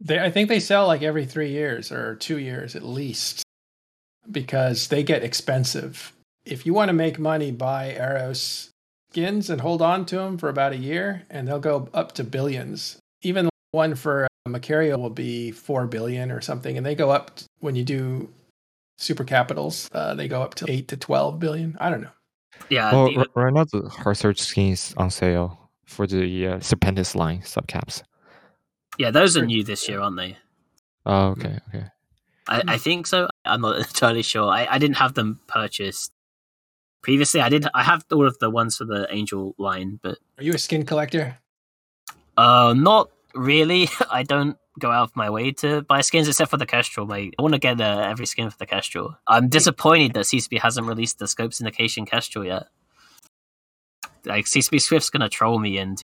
[0.00, 3.42] They, I think they sell like every three years or two years at least,
[4.30, 6.12] because they get expensive.
[6.44, 8.70] If you want to make money, buy Eros
[9.10, 12.24] skins and hold on to them for about a year, and they'll go up to
[12.24, 12.98] billions.
[13.22, 17.36] Even one for uh, Machariel will be four billion or something, and they go up
[17.36, 18.28] t- when you do
[18.98, 19.88] super capitals.
[19.92, 21.76] Uh, they go up to eight to twelve billion.
[21.80, 22.10] I don't know.
[22.68, 26.56] Yeah, well, the- r- right now the Heart Surge skins on sale for the uh,
[26.58, 28.02] Serpentis line subcaps.
[28.98, 30.36] yeah, those are new this year, aren't they?
[31.06, 31.86] Oh, okay, okay.
[32.46, 33.28] I, I think so.
[33.44, 34.48] I'm not entirely sure.
[34.48, 36.12] I, I didn't have them purchased
[37.02, 37.40] previously.
[37.40, 37.66] I did.
[37.74, 40.84] I have all of the ones for the Angel line, but Are you a skin
[40.84, 41.38] collector?
[42.36, 43.88] uh, not really.
[44.10, 47.06] I don't go out of my way to buy skins except for the Kestrel.
[47.06, 47.34] Mate.
[47.38, 49.16] I want to get uh, every skin for the Kestrel.
[49.26, 52.68] I'm disappointed that CCP hasn't released the Scope Syndication Kestrel yet.
[54.24, 56.00] Like CCP Swift's gonna troll me, and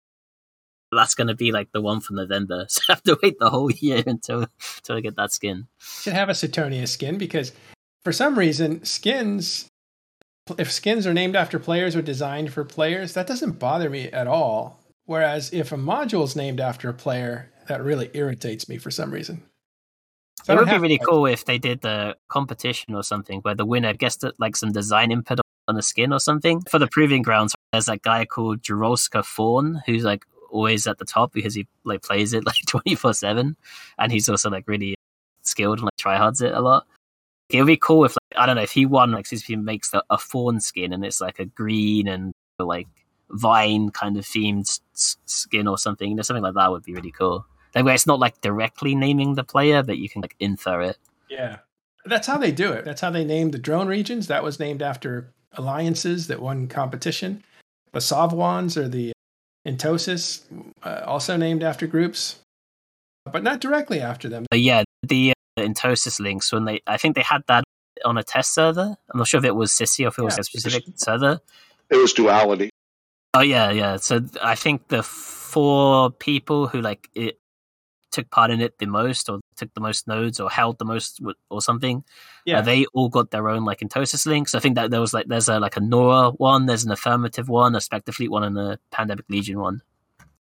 [0.92, 2.66] that's gonna be like the one from November.
[2.70, 4.46] So I have to wait the whole year until
[4.78, 5.68] until I get that skin.
[5.80, 7.52] should have a Saturnia skin because
[8.04, 9.68] for some reason skins
[10.58, 14.28] if skins are named after players or designed for players that doesn't bother me at
[14.28, 18.92] all whereas if a module is named after a player that really irritates me for
[18.92, 19.42] some reason
[20.44, 23.56] So it would be really to- cool if they did the competition or something where
[23.56, 25.40] the winner gets to, like some design input
[25.70, 26.60] on the skin or something.
[26.70, 31.06] For the proving grounds, there's that guy called Jarolska Fawn who's like always at the
[31.06, 33.56] top because he like plays it like 24 7
[33.98, 34.96] and he's also like really
[35.44, 36.86] skilled and like tryhards it a lot.
[37.50, 39.56] It would be cool if like, I don't know if he won like if he
[39.56, 42.88] makes a, a fawn skin and it's like a green and like
[43.30, 46.10] vine kind of themed s- skin or something.
[46.10, 47.46] You know, something like that would be really cool.
[47.74, 50.98] That way, it's not like directly naming the player, but you can like infer it.
[51.30, 51.58] yeah
[52.06, 54.82] that's how they do it that's how they named the drone regions that was named
[54.82, 57.42] after alliances that won competition
[57.94, 59.14] the Savwans or the
[59.66, 60.42] Entosis,
[60.84, 62.40] uh, also named after groups
[63.32, 67.16] but not directly after them But yeah, the uh, Entosis links when they, I think
[67.16, 67.64] they had that
[68.06, 68.96] on a test server.
[69.12, 70.42] I'm not sure if it was Sisi or if it was Yeah.
[70.42, 71.40] a specific server.
[71.90, 72.70] It was duality.
[73.36, 73.98] Oh yeah, yeah.
[73.98, 77.40] So I think the four people who like it
[78.12, 81.20] took part in it the most, or took the most nodes, or held the most,
[81.50, 82.04] or something.
[82.46, 84.54] yeah Uh, they all got their own like Entosis links.
[84.54, 87.50] I think that there was like there's a like a Nora one, there's an affirmative
[87.50, 89.82] one, a Spectre Fleet one, and a Pandemic Legion one.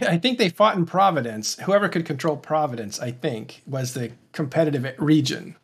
[0.01, 1.59] I think they fought in Providence.
[1.61, 5.57] Whoever could control Providence, I think, was the competitive region.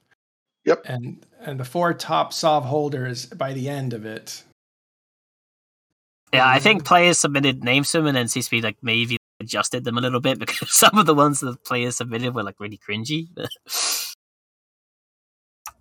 [0.64, 0.82] Yep.
[0.86, 4.42] And and the four top Sov holders by the end of it.
[6.32, 6.62] Yeah, I Mhm.
[6.62, 10.20] think players submitted names to them, and then CCP like maybe adjusted them a little
[10.20, 13.26] bit because some of the ones that players submitted were like really cringy.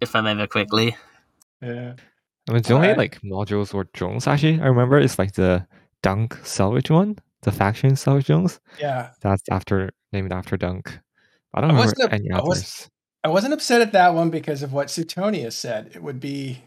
[0.01, 0.95] if I remember quickly.
[1.61, 1.93] Yeah.
[2.49, 2.97] I mean, the only Alright.
[2.97, 5.67] like modules or drones actually I remember is like the
[6.01, 8.59] Dunk salvage one, the faction salvage drones.
[8.79, 9.09] Yeah.
[9.21, 10.99] That's after named after Dunk.
[11.53, 12.89] I don't I remember wasn't any I was- others.
[13.23, 15.91] I wasn't upset at that one because of what Suitonia said.
[15.93, 16.63] It would be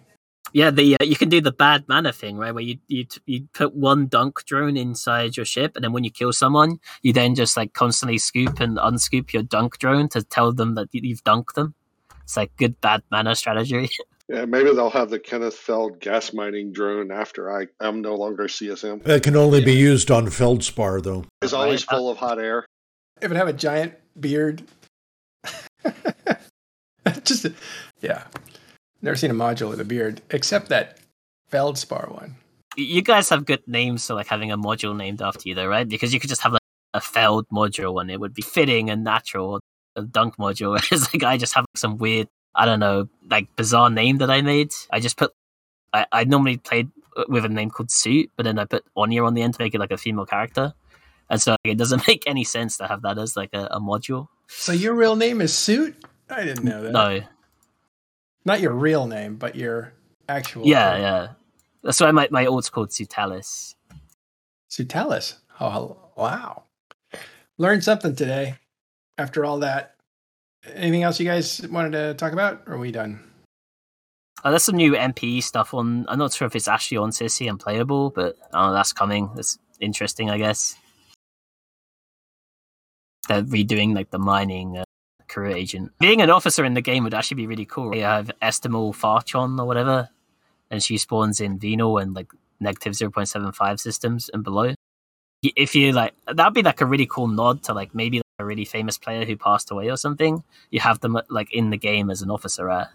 [0.52, 2.54] Yeah, the uh, you can do the bad mana thing, right?
[2.54, 6.12] Where you you you put one dunk drone inside your ship, and then when you
[6.12, 10.52] kill someone, you then just like constantly scoop and unscoop your dunk drone to tell
[10.52, 11.74] them that you- you've dunked them.
[12.22, 13.90] It's like good bad mana strategy.
[14.28, 18.44] Yeah, maybe they'll have the Kenneth Feld gas mining drone after I am no longer
[18.44, 19.06] CSM.
[19.06, 21.26] It can only be used on feldspar, though.
[21.42, 22.64] It's always full uh, of hot air.
[23.18, 24.62] If it would have a giant beard.
[27.24, 27.46] Just
[28.00, 28.24] yeah.
[29.02, 30.98] Never seen a module with a beard except that
[31.48, 32.36] Feldspar one.
[32.76, 35.86] you guys have good names for like having a module named after you, though, right?
[35.86, 36.62] Because you could just have like
[36.94, 39.60] a Feld module, and it would be fitting and natural.
[39.96, 43.54] A dunk module, whereas like I just have like, some weird, I don't know, like
[43.56, 44.72] bizarre name that I made.
[44.90, 45.32] I just put.
[45.92, 46.90] I, I normally played
[47.28, 49.74] with a name called Suit, but then I put Anya on the end to make
[49.74, 50.74] it like a female character,
[51.30, 53.80] and so like, it doesn't make any sense to have that as like a, a
[53.80, 54.28] module.
[54.48, 55.96] So your real name is Suit?
[56.30, 56.92] I didn't know that.
[56.92, 57.20] No,
[58.44, 59.92] Not your real name, but your
[60.28, 61.02] actual yeah, name.
[61.02, 61.28] yeah.
[61.82, 63.74] That's why my my alt's called Sutalis.
[64.70, 65.34] Sutalis.
[65.60, 66.64] Oh wow.
[67.58, 68.56] Learned something today
[69.18, 69.93] after all that.
[70.72, 72.62] Anything else you guys wanted to talk about?
[72.66, 73.20] Or are we done?
[74.42, 76.04] Uh, there's some new NPE stuff on.
[76.08, 79.30] I'm not sure if it's actually on Sisi and playable, but uh, that's coming.
[79.34, 80.76] That's interesting, I guess.
[83.28, 84.84] They're redoing like the mining uh,
[85.28, 85.92] career agent.
[85.98, 87.94] Being an officer in the game would actually be really cool.
[87.96, 90.10] You have Estamel Tharchon or whatever,
[90.70, 92.30] and she spawns in Venal and like
[92.60, 94.74] negative 0.75 systems and below.
[95.42, 98.64] If you like, that'd be like a really cool nod to like maybe a really
[98.64, 100.42] famous player who passed away or something.
[100.70, 102.90] You have them like in the game as an officer at.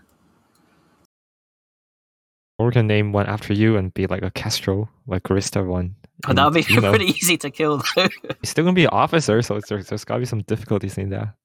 [2.58, 5.96] Or we can name one after you and be like a Castro, like Arista one.
[6.28, 8.10] But that would be you know, pretty easy to kill, though.
[8.42, 11.36] He's still gonna be an officer, so there's, there's gotta be some difficulties in that.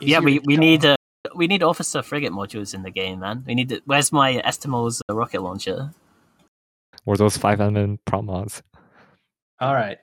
[0.00, 0.96] yeah, we, we need uh,
[1.36, 3.44] we need officer frigate modules in the game, man.
[3.46, 3.68] We need.
[3.68, 5.92] To, where's my Estamel's uh, rocket launcher?
[7.06, 8.62] Or those five element prop mods.
[9.60, 9.98] All right.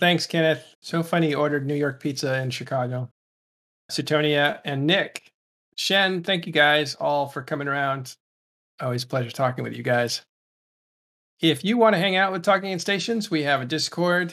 [0.00, 0.76] Thanks, Kenneth.
[0.80, 3.10] So funny you ordered New York pizza in Chicago.
[3.90, 5.30] Suitonia and Nick.
[5.76, 8.16] Shen, thank you guys all for coming around.
[8.80, 10.22] Always a pleasure talking with you guys.
[11.40, 14.32] If you want to hang out with Talking in Stations, we have a Discord.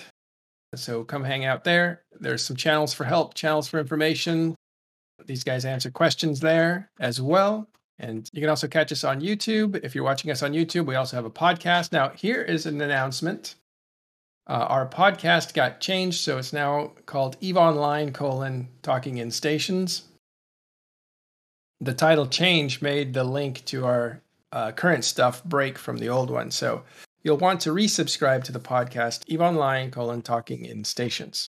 [0.75, 2.03] So come hang out there.
[2.19, 4.55] There's some channels for help, channels for information.
[5.25, 7.67] These guys answer questions there as well.
[7.99, 9.83] And you can also catch us on YouTube.
[9.83, 11.91] If you're watching us on YouTube, we also have a podcast.
[11.91, 13.55] Now, here is an announcement.
[14.47, 20.03] Uh, our podcast got changed, so it's now called Eve Online colon Talking in Stations.
[21.81, 24.21] The title change made the link to our
[24.53, 26.83] uh, current stuff break from the old one, so
[27.23, 31.49] you'll want to resubscribe to the podcast Eve Online colon Talking in Stations.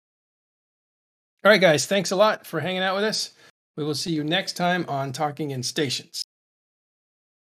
[1.45, 3.31] All right, guys, thanks a lot for hanging out with us.
[3.77, 6.25] We will see you next time on Talking in Stations.